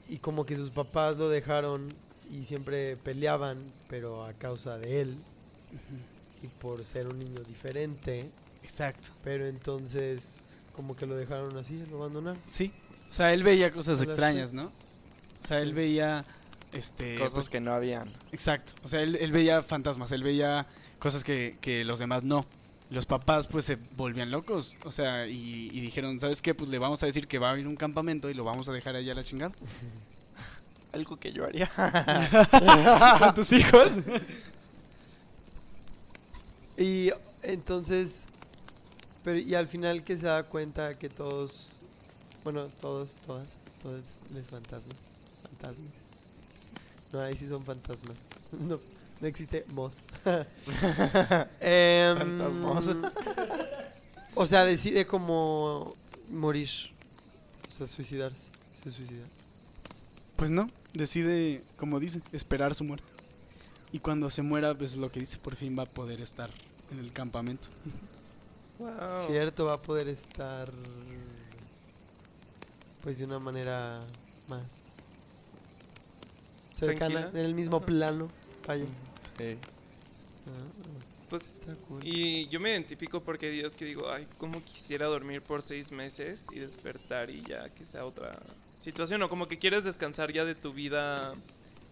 [0.08, 1.88] y como que sus papás lo dejaron
[2.30, 5.16] y siempre peleaban, pero a causa de él
[6.42, 8.30] y por ser un niño diferente,
[8.62, 9.08] Exacto.
[9.22, 12.40] pero entonces como que lo dejaron así, lo abandonaron.
[12.46, 12.72] Sí.
[13.08, 14.52] O sea, él veía cosas extrañas.
[14.52, 14.66] ¿no?
[15.44, 16.24] O sea, él veía
[16.72, 18.12] este Cosas pues, que no habían.
[18.32, 18.74] Exacto.
[18.82, 20.66] O sea, él, él veía fantasmas, él veía
[20.98, 22.46] cosas que, que los demás no.
[22.88, 26.54] Los papás pues se volvían locos, o sea, y, y dijeron, ¿sabes qué?
[26.54, 28.72] Pues le vamos a decir que va a haber un campamento y lo vamos a
[28.72, 29.54] dejar allá a la chingada.
[30.92, 31.70] Algo que yo haría.
[33.18, 34.00] ¿Con tus hijos?
[36.76, 37.10] Y
[37.42, 38.26] entonces,
[39.22, 41.82] pero y al final que se da cuenta que todos,
[42.44, 44.98] bueno, todos, todas, todos les fantasmas,
[45.42, 45.94] fantasmas.
[47.12, 48.30] No, ahí sí son fantasmas.
[48.52, 48.80] No,
[49.20, 50.06] no existe mos.
[51.60, 52.88] Em, Fantasmos.
[54.34, 55.94] o sea, decide como
[56.30, 56.68] morir,
[57.68, 58.48] o sea, suicidarse,
[58.82, 59.24] se suicida.
[60.36, 63.12] Pues no, decide, como dice, esperar su muerte.
[63.92, 66.50] Y cuando se muera, pues lo que dice, por fin va a poder estar
[66.90, 67.68] en el campamento.
[68.78, 68.90] Wow.
[69.26, 70.70] Cierto, va a poder estar
[73.02, 74.00] pues de una manera
[74.48, 75.52] más
[76.72, 77.40] cercana, Tranquila.
[77.40, 77.86] en el mismo Ajá.
[77.86, 78.28] plano.
[78.66, 78.84] Vaya.
[79.38, 79.56] Sí.
[80.46, 80.50] Ah,
[81.28, 82.00] Pues, está cool.
[82.04, 85.90] y yo me identifico porque hay días que digo, ay, cómo quisiera dormir por seis
[85.90, 88.38] meses y despertar y ya que sea otra
[88.78, 89.22] situación.
[89.22, 91.34] O como que quieres descansar ya de tu vida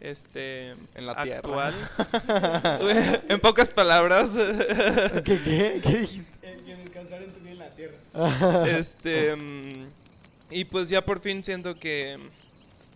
[0.00, 1.74] este En la actual.
[3.28, 4.36] en pocas palabras.
[5.24, 5.80] ¿Qué, qué?
[5.82, 6.34] ¿Qué dijiste?
[6.94, 8.66] descansar en tu vida en la tierra.
[8.78, 9.86] este mm,
[10.50, 12.18] y pues ya por fin siento que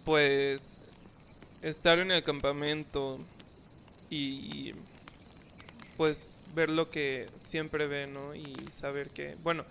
[0.05, 0.81] pues
[1.63, 3.19] estar en el campamento
[4.11, 4.75] y
[5.97, 8.35] pues ver lo que siempre ve, ¿no?
[8.35, 9.65] Y saber que, bueno,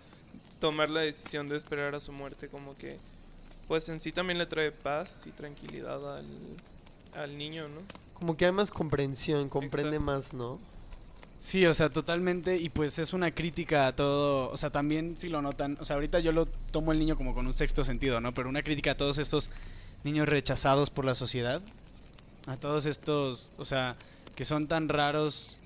[0.60, 2.98] tomar la decisión de esperar a su muerte como que
[3.68, 6.26] pues en sí también le trae paz y tranquilidad al,
[7.16, 7.82] al niño, ¿no?
[8.14, 10.06] Como que hay más comprensión, comprende Exacto.
[10.06, 10.60] más, ¿no?
[11.40, 12.58] Sí, o sea, totalmente.
[12.58, 14.50] Y pues es una crítica a todo.
[14.50, 15.78] O sea, también si lo notan.
[15.80, 18.34] O sea, ahorita yo lo tomo el niño como con un sexto sentido, ¿no?
[18.34, 19.52] Pero una crítica a todos estos
[20.04, 21.62] niños rechazados por la sociedad.
[22.48, 23.98] A todos estos, o sea,
[24.38, 25.60] que son tan raros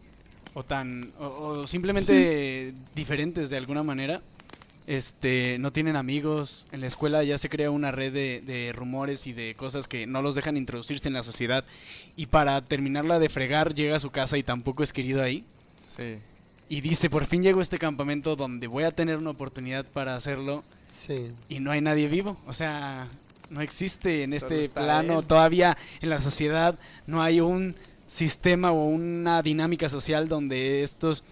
[0.55, 1.11] o tan.
[1.19, 4.21] o, o simplemente diferentes de alguna manera.
[4.87, 6.65] Este, no tienen amigos.
[6.71, 10.07] En la escuela ya se crea una red de, de rumores y de cosas que
[10.07, 11.63] no los dejan introducirse en la sociedad.
[12.15, 15.43] Y para terminarla de fregar, llega a su casa y tampoco es querido ahí.
[15.97, 16.17] Sí.
[16.67, 20.15] Y dice, por fin llego a este campamento donde voy a tener una oportunidad para
[20.15, 21.31] hacerlo Sí.
[21.49, 22.37] y no hay nadie vivo.
[22.47, 23.07] O sea,
[23.49, 25.25] no existe en este plano él.
[25.25, 27.75] todavía en la sociedad, no hay un
[28.11, 31.23] sistema o una dinámica social donde estos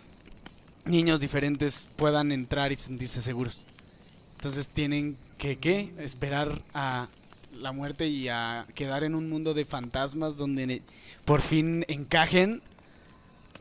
[0.85, 3.65] niños diferentes puedan entrar y sentirse seguros.
[4.37, 5.91] Entonces tienen que, ¿qué?
[5.99, 7.09] Esperar a
[7.53, 10.81] la muerte y a quedar en un mundo de fantasmas donde
[11.25, 12.61] por fin encajen,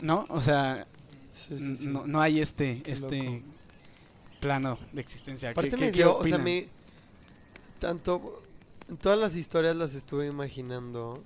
[0.01, 0.27] ¿no?
[0.29, 0.87] O sea,
[1.29, 1.89] Sí, sí, sí.
[1.89, 3.43] no, no hay este, Qué este loco.
[4.41, 5.49] plano de existencia.
[5.49, 6.45] ¿Qué- Aparte qué- me qué dio, o sea, opinan?
[6.45, 6.69] me...
[7.81, 8.43] Tanto...
[8.89, 11.23] En todas las historias las estuve imaginando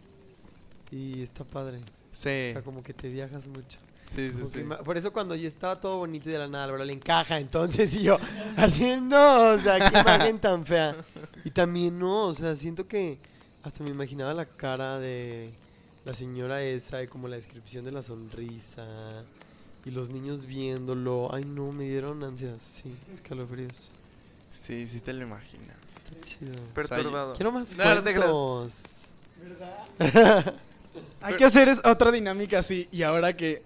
[0.93, 1.81] y está padre.
[2.13, 2.49] Sí.
[2.49, 3.79] O sea, como que te viajas mucho.
[4.15, 4.65] Sí, sí, sí.
[4.85, 7.97] Por eso cuando yo estaba todo bonito y de la nada, ahora le encaja, entonces
[7.97, 8.19] y yo,
[8.57, 10.95] así no, o sea, qué imagen tan fea.
[11.45, 13.19] Y también no, o sea, siento que
[13.63, 15.51] hasta me imaginaba la cara de
[16.05, 18.87] la señora esa y como la descripción de la sonrisa
[19.87, 21.31] y los niños viéndolo.
[21.33, 23.93] Ay, no, me dieron ansias, sí, escalofríos.
[24.53, 25.77] Sí, sí te lo imaginas.
[25.97, 26.53] Está chido.
[26.75, 27.33] Perturbado.
[27.33, 29.15] Quiero más cuentos.
[31.23, 32.89] Hay que hacer es otra dinámica así.
[32.93, 33.63] Y ahora que.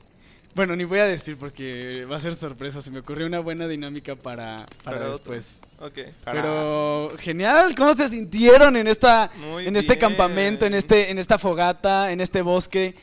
[0.54, 2.80] Bueno, ni voy a decir porque va a ser sorpresa.
[2.80, 5.34] Se me ocurrió una buena dinámica para, para, Para otro.
[5.34, 5.60] después.
[5.80, 5.98] Ok.
[6.24, 11.18] Para- Pero genial, ¿cómo se sintieron en esta Muy en este campamento, en este en
[11.18, 12.94] esta fogata, en este bosque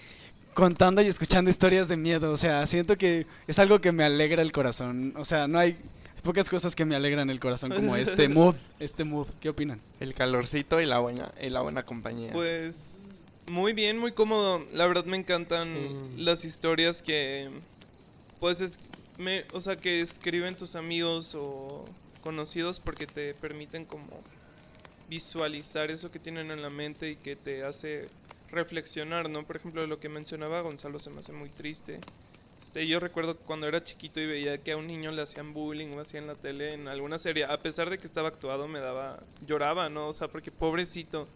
[0.56, 2.32] contando y escuchando historias de miedo?
[2.32, 5.14] O sea, siento que es algo que me alegra el corazón.
[5.16, 5.78] O sea, no hay
[6.24, 9.28] pocas cosas que me alegran el corazón como este mood, este mood.
[9.40, 9.80] ¿Qué opinan?
[10.00, 12.32] El calorcito y la buena, y la buena compañía.
[12.34, 12.93] Pues
[13.48, 14.66] muy bien, muy cómodo.
[14.74, 16.22] La verdad me encantan Sí.
[16.24, 17.50] las historias que
[18.40, 18.80] pues es,
[19.18, 21.86] me, o sea, que escriben tus amigos o
[22.22, 24.22] conocidos porque te permiten como
[25.10, 28.10] visualizar eso que tienen en la mente y que te hace
[28.50, 29.46] reflexionar, ¿no?
[29.46, 32.00] Por ejemplo, lo que mencionaba Gonzalo se me hace muy triste.
[32.62, 35.96] Este, yo recuerdo cuando era chiquito y veía que a un niño le hacían bullying
[35.96, 39.22] o hacían la tele en alguna serie, a pesar de que estaba actuado, me daba,
[39.46, 40.08] lloraba, ¿no?
[40.08, 41.28] O sea, porque pobrecito.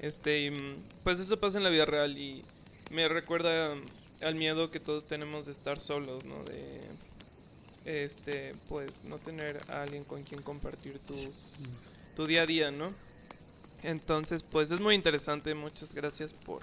[0.00, 2.42] Este, y, mm, pues eso pasa en la vida real y
[2.90, 3.76] me recuerda
[4.22, 6.42] al miedo que todos tenemos de estar solos, ¿no?
[6.44, 6.80] De,
[7.84, 11.58] este, pues no tener a alguien con quien compartir tus,
[12.16, 12.92] tu día a día, ¿no?
[13.82, 15.54] Entonces, pues es muy interesante.
[15.54, 16.62] Muchas gracias por,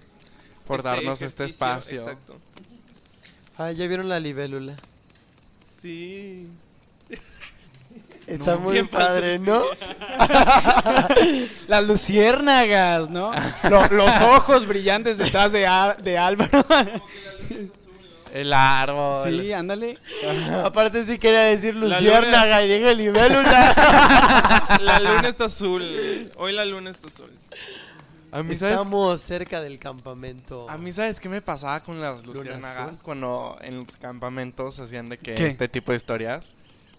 [0.65, 1.99] por este darnos este espacio.
[1.99, 2.39] Exacto.
[3.57, 4.77] Ah, ya vieron la libélula.
[5.79, 6.47] Sí.
[8.27, 9.63] Está No, muy padre, ¿no?
[11.67, 13.31] Las luciérnagas, ¿no?
[13.69, 15.67] Lo- los ojos brillantes detrás de,
[16.03, 16.65] de Álvaro.
[18.33, 19.23] El árbol.
[19.23, 19.97] sí, ándale.
[20.63, 24.77] Aparte sí quería decir La luciérnaga y dije libélula.
[24.81, 25.83] La luna está azul.
[26.35, 27.31] Hoy la luna está azul.
[28.31, 28.75] A mí, ¿sabes?
[28.75, 30.69] Estamos cerca del campamento.
[30.69, 33.01] A mí, ¿sabes qué me pasaba con las luciérnagas?
[33.01, 35.47] Cuando en los campamentos hacían de que ¿Qué?
[35.47, 36.53] este tipo de historias,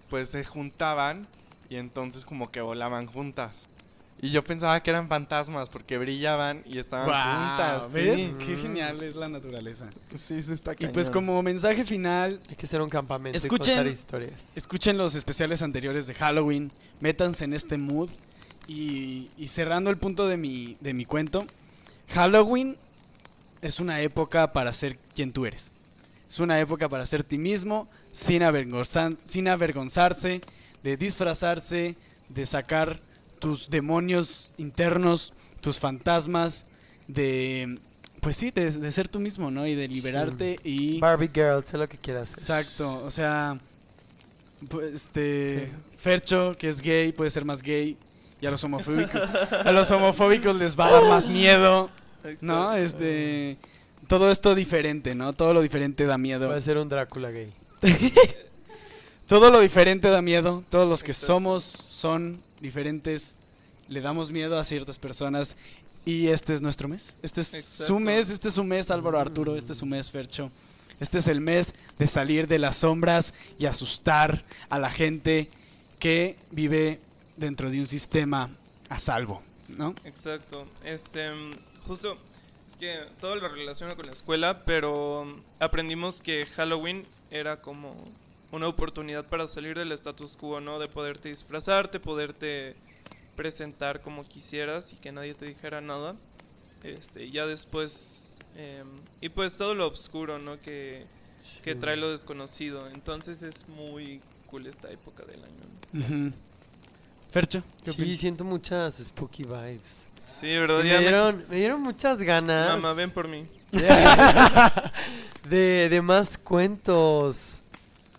[0.09, 1.27] pues se juntaban
[1.69, 3.69] y entonces como que volaban juntas.
[4.21, 7.93] Y yo pensaba que eran fantasmas porque brillaban y estaban juntas.
[7.93, 8.19] ¿Ves?
[8.19, 8.35] Sí.
[8.45, 9.89] Qué genial es la naturaleza.
[10.17, 11.27] Sí, sí está Y pues cañón.
[11.27, 14.57] como mensaje final, Hay que hacer un campamento Escuchen- y contar historias.
[14.57, 18.09] escuchen los especiales anteriores de Halloween, métanse en este mood
[18.67, 21.47] y, y cerrando el punto de mi, de mi cuento,
[22.09, 22.77] Halloween
[23.63, 25.75] es una época para ser quien tú eres.
[26.29, 30.43] Es una época para ser ti mismo, sin, avergonzar- sin avergonzarse,
[30.83, 31.97] de disfrazarse,
[32.29, 33.01] de sacar
[33.39, 36.67] tus demonios internos, tus fantasmas,
[37.07, 37.79] de,
[38.21, 39.67] pues sí, de, de ser tú mismo, ¿no?
[39.67, 41.01] Y de liberarte y...
[41.01, 42.33] Barbie Girl, sé lo que quieras.
[42.33, 43.59] Exacto, o sea,
[44.69, 45.73] pues, este, Sí.
[45.97, 47.97] Fercho, que es gay, puede ser más gay,
[48.41, 49.21] y a los homofóbicos,
[49.65, 51.91] a los homofóbicos les va a dar más miedo,
[52.41, 52.75] ¿no?
[52.75, 53.57] Este,
[54.09, 55.33] todo esto diferente, ¿no?
[55.33, 56.49] Todo lo diferente da miedo.
[56.49, 57.53] Va a ser un Drácula gay.
[59.29, 60.65] Todo lo diferente da miedo.
[60.71, 61.35] Todos los que Exacto.
[61.35, 63.37] somos son diferentes.
[63.89, 65.57] Le damos miedo a ciertas personas.
[66.07, 67.19] Y este es nuestro mes.
[67.23, 68.31] Este es su mes.
[68.31, 69.57] Este es su mes, Álvaro Arturo.
[69.57, 70.51] Este es su mes, Fercho.
[70.99, 75.51] Este es el mes de salir de las sombras y asustar a la gente
[75.99, 76.99] que vive
[77.37, 78.51] dentro de un sistema
[78.89, 79.95] a salvo, ¿no?
[80.05, 80.67] Exacto.
[80.83, 81.29] Este,
[81.87, 82.17] justo,
[82.69, 87.97] es que todo lo relaciona con la escuela, pero aprendimos que Halloween era como
[88.53, 90.79] una oportunidad para salir del status quo, ¿no?
[90.79, 92.77] De poderte disfrazarte, poderte
[93.37, 96.15] presentar como quisieras y que nadie te dijera nada.
[96.83, 98.87] Este, ya después, em,
[99.23, 100.61] y pues todo lo oscuro, ¿no?
[100.61, 101.07] Que,
[101.63, 102.87] que trae lo desconocido.
[102.89, 105.65] Entonces es muy cool esta época del año.
[105.93, 106.33] ¿no?
[107.31, 108.19] Fercho, ¿qué Sí, opinas?
[108.19, 110.08] siento muchas spooky vibes.
[110.29, 110.85] Sí, ¿verdad?
[110.85, 112.69] Y Ya me, me- dieron, me dieron muchas ganas.
[112.77, 113.47] Mamá, ven por mí.
[115.49, 117.63] de, de más cuentos.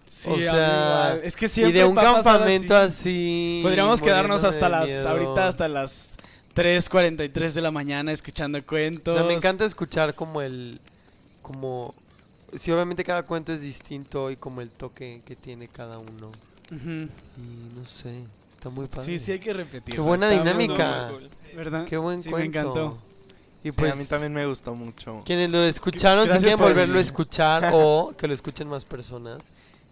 [0.07, 2.99] Sí, o sea, es que Y siempre de un campamento así.
[3.09, 3.59] así.
[3.63, 5.07] Podríamos quedarnos hasta las, miedo.
[5.09, 6.17] ahorita hasta las
[6.55, 9.13] 3.43 de la mañana escuchando O cuentos.
[9.13, 10.79] sea, me encanta escuchar como el.
[11.41, 11.93] Como.
[12.55, 16.31] Sí, obviamente cada cuento es distinto y como el toque que tiene cada uno.
[16.71, 16.89] Ujú.
[17.37, 19.05] Y no sé, está muy padre.
[19.05, 19.95] Sí, sí hay que repetir.
[19.95, 21.07] Qué buena dinámica.
[21.11, 21.29] Muy cool.
[21.55, 21.85] ¿Verdad?
[21.85, 22.51] Qué buen sí, cuento.
[22.51, 22.97] me encantó.
[23.63, 25.21] Y Sí, pues, a mí también me gustó mucho.
[25.25, 29.51] quienes lo escucharon, si quieren volverlo a escuchar o que lo escuchen más personas,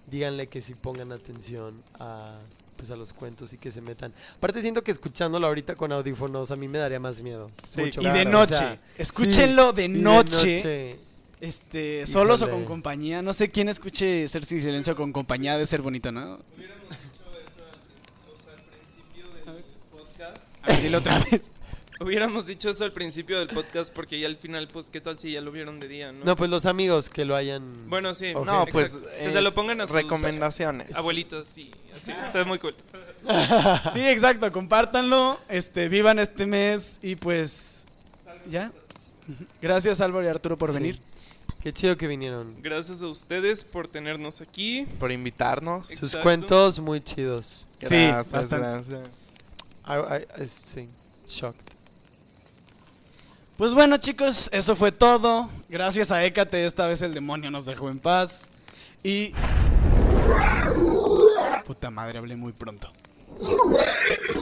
[0.10, 2.38] díganle que si pongan atención a
[2.78, 4.14] pues a los cuentos y que se metan.
[4.38, 7.50] Aparte siento que escuchándolo ahorita con audífonos a mí me daría más miedo.
[7.66, 8.14] Sí, Mucho Y más.
[8.14, 8.54] de O noche.
[8.54, 10.56] sea, Escúchenlo de noche.
[10.58, 11.00] noche.
[11.42, 13.22] Este, solos o con compañía.
[13.24, 15.58] No sé quién escuche Ser Sin Silencio con compañía.
[15.58, 16.38] De ser bonito, ¿no?
[16.56, 20.38] Hubiéramos dicho eso al, o sea, al principio del podcast.
[20.38, 21.52] A ver, dilo otra vez.
[22.00, 25.32] Hubiéramos dicho eso al principio del podcast porque ya al final, pues, ¿qué tal si
[25.32, 26.24] ya lo vieron de día, no?
[26.26, 27.90] No, pues los amigos que lo hayan...
[27.90, 28.34] Bueno, sí.
[28.36, 28.46] Ok.
[28.46, 28.98] No, pues.
[28.98, 29.18] exacto.
[29.20, 30.96] Que se lo pongan a sus Recomendaciones.
[30.96, 31.72] abuelitos, sí.
[31.96, 32.76] Así, está muy cool.
[33.94, 34.52] Sí, exacto.
[34.52, 35.40] Compártanlo.
[35.50, 37.00] Este, vivan este mes.
[37.02, 37.86] Y pues.
[38.48, 38.72] Ya.
[39.60, 40.76] Gracias, Álvaro y Arturo, por Sí.
[40.76, 41.00] venir.
[41.64, 42.62] Qué chido que vinieron.
[42.62, 44.86] Gracias a ustedes por tenernos aquí.
[45.00, 45.88] Por invitarnos.
[45.88, 46.22] Sus Exacto.
[46.22, 47.66] cuentos muy chidos.
[47.82, 48.56] Sí, bastante.
[48.58, 49.00] gracias.
[49.88, 50.90] I- I- es- sí,
[51.28, 51.74] shocked.
[53.58, 55.50] Pues bueno, chicos, eso fue todo.
[55.70, 58.48] Gracias a Hécate, esta vez el demonio nos dejó en paz.
[59.04, 59.34] Y.
[61.66, 62.92] Puta madre, hablé muy pronto.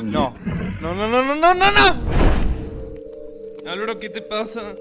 [0.02, 0.36] No.
[0.82, 3.72] No, no, no, no, no, no, no.
[3.72, 4.76] Álvaro, ¿qué te pasa?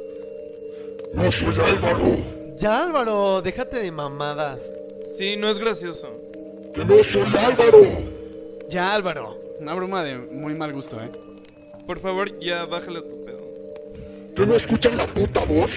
[2.56, 4.72] Ya Álvaro, déjate de mamadas.
[5.16, 6.08] Sí, no es gracioso.
[8.68, 9.38] Ya, Álvaro.
[9.60, 11.10] Una broma de muy mal gusto, ¿eh?
[11.86, 13.44] Por favor, ya bájale tu pedo.
[14.34, 15.70] ¿Que no escuchan la puta voz?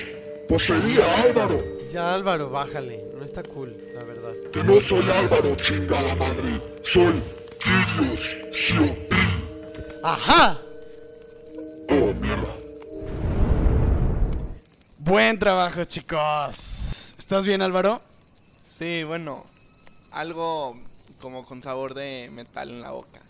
[0.50, 1.60] Pues sería Álvaro.
[1.92, 3.04] Ya Álvaro, bájale.
[3.18, 4.34] No está cool, la verdad.
[4.52, 6.62] Que no soy Álvaro, chingada madre.
[6.84, 7.22] Soy
[7.60, 9.16] Kirios Siopi.
[10.04, 10.60] ¡Ajá!
[11.90, 12.56] Oh, mierda.
[14.98, 17.14] Buen trabajo, chicos.
[17.18, 18.02] ¿Estás bien, Álvaro?
[18.66, 19.46] Sí, bueno.
[20.12, 20.78] Algo
[21.22, 23.22] como con sabor de metal en la boca.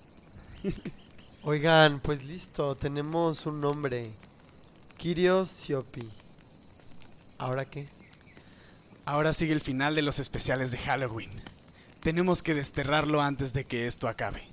[1.43, 4.11] Oigan, pues listo, tenemos un nombre.
[4.97, 6.09] Kirio Siopi.
[7.37, 7.87] ¿Ahora qué?
[9.05, 11.31] Ahora sigue el final de los especiales de Halloween.
[12.01, 14.47] Tenemos que desterrarlo antes de que esto acabe.